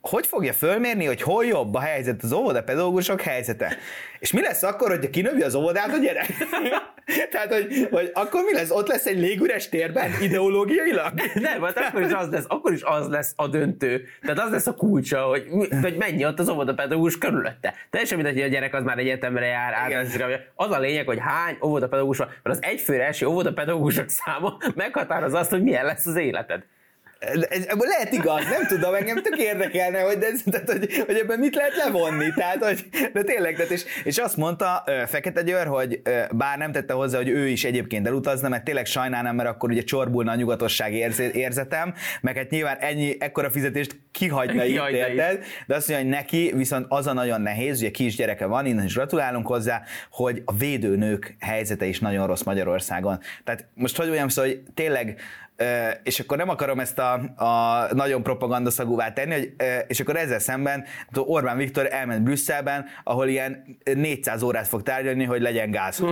hogy 0.00 0.26
fogja 0.26 0.52
fölmérni, 0.52 1.04
hogy 1.04 1.22
hol 1.22 1.44
jobb 1.44 1.74
a 1.74 1.80
helyzet, 1.80 2.22
az 2.22 2.32
óvodapedagógusok 2.32 3.20
helyzete? 3.20 3.76
És 4.18 4.32
mi 4.32 4.40
lesz 4.40 4.62
akkor, 4.62 4.90
hogyha 4.90 5.10
kinövi 5.10 5.42
az 5.42 5.54
óvodát 5.54 5.92
a 5.92 5.98
gyerek? 5.98 6.26
Tehát, 7.30 7.52
hogy, 7.52 7.88
hogy 7.90 8.10
akkor 8.14 8.42
mi 8.42 8.52
lesz? 8.52 8.70
Ott 8.70 8.88
lesz 8.88 9.06
egy 9.06 9.18
légüres 9.18 9.68
térben 9.68 10.10
ideológiailag? 10.20 11.12
Nem, 11.34 11.62
hát 11.62 11.78
akkor 11.78 12.02
is 12.02 12.12
az 12.12 12.28
lesz, 12.30 12.44
akkor 12.48 12.72
is 12.72 12.82
az 12.82 13.08
lesz 13.08 13.32
a 13.36 13.46
döntő. 13.46 14.04
Tehát 14.20 14.38
az 14.38 14.50
lesz 14.50 14.66
a 14.66 14.74
kulcsa, 14.74 15.20
hogy, 15.20 15.46
hogy 15.82 15.96
mennyi 15.96 16.24
ott 16.24 16.38
az 16.38 16.48
óvodapedagógus 16.48 17.18
körülötte. 17.18 17.74
Teljesen 17.90 18.16
mindegy, 18.16 18.34
hogy 18.34 18.48
a 18.48 18.52
gyerek 18.52 18.74
az 18.74 18.82
már 18.82 18.98
egyetemre 18.98 19.46
jár, 19.46 19.72
át, 19.72 20.06
az 20.54 20.70
a 20.70 20.78
lényeg, 20.78 21.06
hogy 21.06 21.18
hány 21.20 21.56
óvodapedagógus 21.62 22.18
van, 22.18 22.28
mert 22.42 22.56
az 22.56 22.62
egyfőre 22.62 23.04
első 23.04 23.26
óvodapedagógusok 23.26 24.08
száma 24.08 24.56
meghatároz 24.74 25.34
azt, 25.34 25.50
hogy 25.50 25.62
milyen 25.62 25.84
lesz 25.84 26.06
az 26.06 26.16
életed. 26.16 26.64
Lehet 27.78 28.12
igaz, 28.12 28.44
nem 28.44 28.66
tudom, 28.68 28.94
engem 28.94 29.22
tök 29.22 29.38
érdekelne, 29.38 30.00
hogy, 30.00 30.18
de, 30.18 30.26
tehát, 30.50 30.70
hogy, 30.70 31.04
hogy 31.06 31.16
ebben 31.16 31.38
mit 31.38 31.54
lehet 31.54 31.76
levonni, 31.76 32.32
tehát, 32.32 32.64
hogy, 32.64 32.86
de 33.12 33.22
tényleg, 33.22 33.54
tehát, 33.54 33.70
és, 33.70 33.84
és 34.04 34.18
azt 34.18 34.36
mondta 34.36 34.84
Fekete 35.06 35.42
Győr, 35.42 35.66
hogy 35.66 36.02
bár 36.30 36.58
nem 36.58 36.72
tette 36.72 36.92
hozzá, 36.92 37.16
hogy 37.16 37.28
ő 37.28 37.48
is 37.48 37.64
egyébként 37.64 38.06
elutazna, 38.06 38.48
mert 38.48 38.64
tényleg 38.64 38.86
sajnálnám, 38.86 39.34
mert 39.34 39.48
akkor 39.48 39.70
ugye 39.70 39.82
csorbulna 39.82 40.32
a 40.32 40.34
nyugatosság 40.34 40.92
érzetem, 41.34 41.94
meg 42.20 42.36
hát 42.36 42.50
nyilván 42.50 42.76
ennyi, 42.80 43.16
ekkora 43.18 43.50
fizetést 43.50 44.00
kihagyna 44.12 44.64
itt, 44.64 44.88
érted? 44.90 45.44
De 45.66 45.74
azt 45.74 45.88
mondja, 45.88 46.06
hogy 46.06 46.14
neki 46.16 46.52
viszont 46.54 46.86
az 46.88 47.06
a 47.06 47.12
nagyon 47.12 47.40
nehéz, 47.40 47.78
ugye 47.78 47.90
kis 47.90 48.16
gyereke 48.16 48.46
van, 48.46 48.66
innen 48.66 48.84
is 48.84 48.94
gratulálunk 48.94 49.46
hozzá, 49.46 49.82
hogy 50.10 50.42
a 50.44 50.56
védőnők 50.56 51.36
helyzete 51.40 51.84
is 51.86 52.00
nagyon 52.00 52.26
rossz 52.26 52.42
Magyarországon. 52.42 53.20
Tehát 53.44 53.66
most 53.74 53.96
hogy 53.96 54.06
mondjam, 54.06 54.28
szóval, 54.28 54.50
hogy 54.50 54.62
tényleg 54.74 55.20
és 56.02 56.20
akkor 56.20 56.36
nem 56.36 56.48
akarom 56.48 56.80
ezt 56.80 56.98
a, 56.98 57.12
a 57.36 57.94
nagyon 57.94 58.22
propagandaszagúvá 58.22 59.12
tenni, 59.12 59.34
hogy, 59.34 59.54
és 59.86 60.00
akkor 60.00 60.16
ezzel 60.16 60.38
szemben 60.38 60.84
Orbán 61.14 61.56
Viktor 61.56 61.88
elment 61.90 62.22
Brüsszelben, 62.22 62.84
ahol 63.04 63.28
ilyen 63.28 63.78
400 63.94 64.42
órát 64.42 64.66
fog 64.66 64.82
tárgyalni, 64.82 65.24
hogy 65.24 65.40
legyen 65.40 65.70
gáz. 65.70 66.02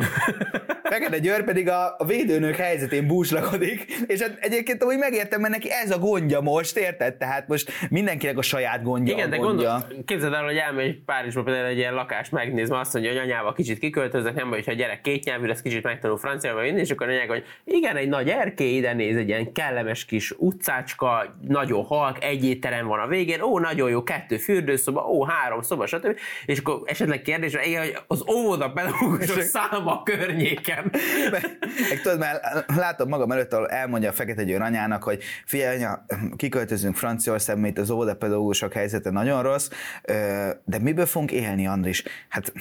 Fekete 0.82 1.18
Győr 1.18 1.44
pedig 1.44 1.68
a, 1.68 1.94
a 1.98 2.04
védőnők 2.04 2.56
helyzetén 2.56 3.06
búslakodik, 3.06 3.84
és 4.06 4.20
hát 4.20 4.36
egyébként 4.40 4.82
amúgy 4.82 4.98
megértem, 4.98 5.40
mert 5.40 5.52
neki 5.52 5.70
ez 5.70 5.90
a 5.90 5.98
gondja 5.98 6.40
most, 6.40 6.76
érted? 6.76 7.14
Tehát 7.14 7.48
most 7.48 7.72
mindenkinek 7.90 8.38
a 8.38 8.42
saját 8.42 8.82
gondja 8.82 9.14
Igen, 9.14 9.32
a 9.32 9.36
gondja. 9.36 9.70
Gondol, 9.70 10.04
képzeld 10.04 10.32
el, 10.32 10.44
hogy 10.44 10.56
elmegy 10.56 10.98
Párizsba 11.04 11.42
például 11.42 11.66
egy 11.66 11.76
ilyen 11.76 11.94
lakást 11.94 12.32
megnézve, 12.32 12.78
azt 12.78 12.92
mondja, 12.92 13.12
hogy 13.12 13.20
anyával 13.20 13.52
kicsit 13.52 13.78
kiköltöznek, 13.78 14.34
nem 14.34 14.48
vagy, 14.48 14.64
hogy 14.64 14.74
a 14.74 14.76
gyerek 14.76 15.00
két 15.00 15.24
nyelvű 15.24 15.46
lesz, 15.46 15.62
kicsit 15.62 15.82
megtanul 15.82 16.18
franciául, 16.18 16.62
és 16.62 16.90
akkor 16.90 17.08
anyák, 17.08 17.28
hogy 17.28 17.44
igen, 17.64 17.96
egy 17.96 18.08
nagy 18.08 18.28
erkély, 18.28 18.76
ide 18.76 18.92
néz, 18.92 19.16
egy 19.16 19.30
ilyen 19.34 19.52
kellemes 19.52 20.04
kis 20.04 20.30
utcácska, 20.30 21.36
nagyon 21.48 21.84
halk, 21.84 22.24
egy 22.24 22.44
étterem 22.44 22.86
van 22.86 23.00
a 23.00 23.06
végén, 23.06 23.40
ó, 23.40 23.58
nagyon 23.58 23.90
jó, 23.90 24.02
kettő 24.02 24.36
fürdőszoba, 24.36 25.06
ó, 25.06 25.24
három 25.24 25.62
szoba, 25.62 25.86
stb. 25.86 26.18
És 26.46 26.58
akkor 26.58 26.82
esetleg 26.84 27.22
kérdés, 27.22 27.56
hogy 27.56 27.98
az 28.06 28.24
óvoda 28.28 28.72
pedagógusok 28.72 29.40
száma 29.40 30.00
a 30.00 30.02
környéken. 30.02 30.92
Meg, 31.30 32.00
tudod, 32.02 32.18
már 32.18 32.40
látom 32.76 33.08
magam 33.08 33.32
előtt, 33.32 33.52
ahol 33.52 33.68
elmondja 33.68 34.08
a 34.08 34.12
Fekete 34.12 34.44
Győr 34.44 34.60
anyának, 34.60 35.02
hogy 35.02 35.22
figyelj, 35.44 35.76
anya, 35.76 36.04
kiköltözünk 36.36 36.96
Franciaországba, 36.96 37.66
itt 37.66 37.78
az 37.78 37.90
óvodapedagógusok 37.90 38.72
helyzete 38.72 39.10
nagyon 39.10 39.42
rossz, 39.42 39.70
de 40.64 40.78
miből 40.80 41.06
fogunk 41.06 41.30
élni, 41.30 41.66
Andris? 41.66 42.02
Hát 42.28 42.52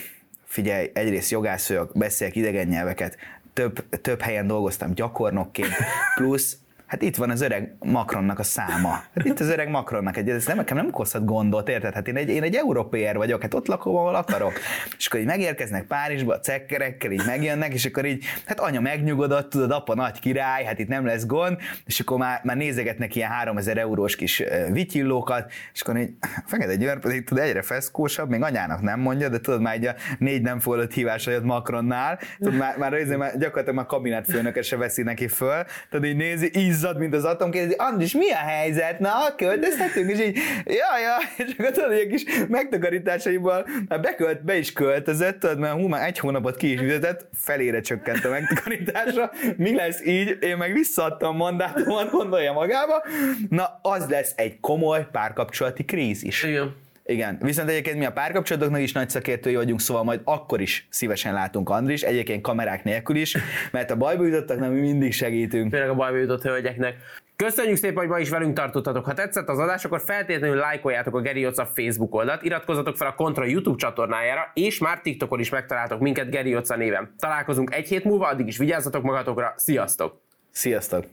figyelj, 0.45 0.91
egyrészt 0.93 1.31
jogász 1.31 1.67
vagyok, 1.67 1.91
beszélek 1.93 2.35
idegen 2.35 2.67
nyelveket, 2.67 3.17
több, 3.53 3.99
több 4.01 4.21
helyen 4.21 4.47
dolgoztam 4.47 4.93
gyakornokként, 4.93 5.75
plusz 6.15 6.57
Hát 6.93 7.01
itt 7.01 7.15
van 7.15 7.29
az 7.29 7.41
öreg 7.41 7.75
Macronnak 7.79 8.39
a 8.39 8.43
száma. 8.43 8.89
Hát 8.89 9.25
itt 9.25 9.39
az 9.39 9.49
öreg 9.49 9.69
Macronnak 9.69 10.17
egy, 10.17 10.29
ez 10.29 10.45
nem, 10.45 10.55
nekem 10.57 10.77
nem 10.77 10.87
okozhat 10.87 11.25
gondot, 11.25 11.69
érted? 11.69 11.93
Hát 11.93 12.07
én 12.07 12.15
egy, 12.15 12.29
én 12.29 12.43
egy 12.43 12.55
európér 12.55 13.15
vagyok, 13.15 13.41
hát 13.41 13.53
ott 13.53 13.67
lakom, 13.67 13.95
ahol 13.95 14.15
akarok. 14.15 14.53
És 14.97 15.07
akkor 15.07 15.19
így 15.19 15.25
megérkeznek 15.25 15.83
Párizsba, 15.83 16.33
a 16.33 16.39
cekkerekkel, 16.39 17.11
így 17.11 17.23
megjönnek, 17.25 17.73
és 17.73 17.85
akkor 17.85 18.05
így, 18.05 18.23
hát 18.45 18.59
anya 18.59 18.79
megnyugodott, 18.79 19.49
tudod, 19.49 19.71
apa 19.71 19.95
nagy 19.95 20.19
király, 20.19 20.63
hát 20.63 20.79
itt 20.79 20.87
nem 20.87 21.05
lesz 21.05 21.25
gond, 21.25 21.57
és 21.85 21.99
akkor 21.99 22.17
már, 22.17 22.41
már 22.43 22.57
nézegetnek 22.57 23.15
ilyen 23.15 23.29
3000 23.29 23.77
eurós 23.77 24.15
kis 24.15 24.43
vityillókat, 24.71 25.51
és 25.73 25.81
akkor 25.81 25.97
így 25.97 26.13
Fekete 26.45 26.75
Győr 26.75 26.99
pedig 26.99 27.23
tud 27.23 27.37
egyre 27.37 27.61
feszkósabb, 27.61 28.29
még 28.29 28.41
anyának 28.41 28.81
nem 28.81 28.99
mondja, 28.99 29.29
de 29.29 29.39
tudod 29.39 29.61
már 29.61 29.73
egy 29.73 29.85
a 29.85 29.95
négy 30.19 30.41
nem 30.41 30.59
fogadott 30.59 30.93
hívás 30.93 31.25
jött 31.25 31.43
Macronnál, 31.43 32.19
tudod, 32.37 32.57
már, 32.57 32.77
már, 32.77 32.91
már 33.17 33.37
gyakorlatilag 33.37 33.75
már 33.75 33.85
kabinetfőnöke 33.85 34.61
se 34.61 34.77
veszi 34.77 35.03
neki 35.03 35.27
föl, 35.27 35.63
tudod, 35.89 36.05
így 36.05 36.15
nézi, 36.15 36.51
íz 36.55 36.82
izzad, 36.83 36.97
mint 36.97 37.13
az 37.13 37.23
atom, 37.25 37.51
kérdezi, 37.51 37.75
Andris, 37.77 38.13
mi 38.13 38.31
a 38.31 38.35
helyzet? 38.35 38.99
Na, 38.99 39.35
költözhetünk, 39.37 40.11
és 40.11 40.19
így, 40.19 40.37
ja, 40.65 40.99
ja, 41.03 41.45
és 41.45 41.53
akkor 41.57 41.71
tudod, 41.71 41.91
egy 41.91 42.07
kis 42.07 42.23
megtakarításaiból, 42.47 43.67
hát 43.89 44.01
bekölt, 44.01 44.43
be 44.43 44.57
is 44.57 44.73
költözött, 44.73 45.39
tudod, 45.39 45.59
mert 45.59 45.73
hú, 45.73 45.87
már 45.87 46.07
egy 46.07 46.19
hónapot 46.19 46.57
ki 46.57 46.71
is 46.71 46.79
fizetett, 46.79 47.27
felére 47.33 47.81
csökkent 47.81 48.25
a 48.25 48.29
megtakarítása, 48.29 49.31
mi 49.57 49.75
lesz 49.75 50.05
így, 50.05 50.37
én 50.41 50.57
meg 50.57 50.73
visszaadtam 50.73 51.35
mandátumot, 51.35 52.09
gondolja 52.09 52.53
magába, 52.53 53.03
na, 53.49 53.79
az 53.81 54.07
lesz 54.09 54.33
egy 54.35 54.59
komoly 54.59 55.07
párkapcsolati 55.11 55.85
krízis. 55.85 56.43
Igen. 56.43 56.75
Igen, 57.05 57.37
viszont 57.41 57.69
egyébként 57.69 57.97
mi 57.97 58.05
a 58.05 58.11
párkapcsolatoknak 58.11 58.81
is 58.81 58.91
nagy 58.91 59.09
szakértői 59.09 59.55
vagyunk, 59.55 59.79
szóval 59.79 60.03
majd 60.03 60.21
akkor 60.23 60.61
is 60.61 60.87
szívesen 60.89 61.33
látunk 61.33 61.69
Andris, 61.69 62.01
egyébként 62.01 62.41
kamerák 62.41 62.83
nélkül 62.83 63.15
is, 63.15 63.37
mert 63.71 63.91
a 63.91 63.95
bajba 63.95 64.25
jutottaknak 64.25 64.71
mi 64.71 64.79
mindig 64.79 65.13
segítünk. 65.13 65.71
Főleg 65.71 65.89
a 65.89 65.95
bajba 65.95 66.17
jutott 66.17 66.43
hölgyeknek. 66.43 66.95
Köszönjük 67.35 67.77
szépen, 67.77 67.97
hogy 67.97 68.07
ma 68.07 68.19
is 68.19 68.29
velünk 68.29 68.55
tartottatok. 68.55 69.05
Ha 69.05 69.13
tetszett 69.13 69.47
az 69.47 69.59
adás, 69.59 69.85
akkor 69.85 70.01
feltétlenül 70.01 70.55
lájkoljátok 70.55 71.15
a 71.15 71.21
Geri 71.21 71.45
Otca 71.45 71.65
Facebook 71.65 72.15
oldalt, 72.15 72.43
iratkozzatok 72.43 72.97
fel 72.97 73.07
a 73.07 73.13
Kontra 73.13 73.45
YouTube 73.45 73.77
csatornájára, 73.77 74.51
és 74.53 74.79
már 74.79 75.01
TikTokon 75.01 75.39
is 75.39 75.49
megtaláltok 75.49 75.99
minket 75.99 76.29
Geri 76.29 76.55
Otca 76.55 76.75
néven. 76.75 77.13
Találkozunk 77.17 77.73
egy 77.73 77.87
hét 77.87 78.03
múlva, 78.03 78.27
addig 78.27 78.47
is 78.47 78.57
vigyázzatok 78.57 79.03
magatokra, 79.03 79.53
sziasztok! 79.57 80.21
Sziasztok! 80.51 81.05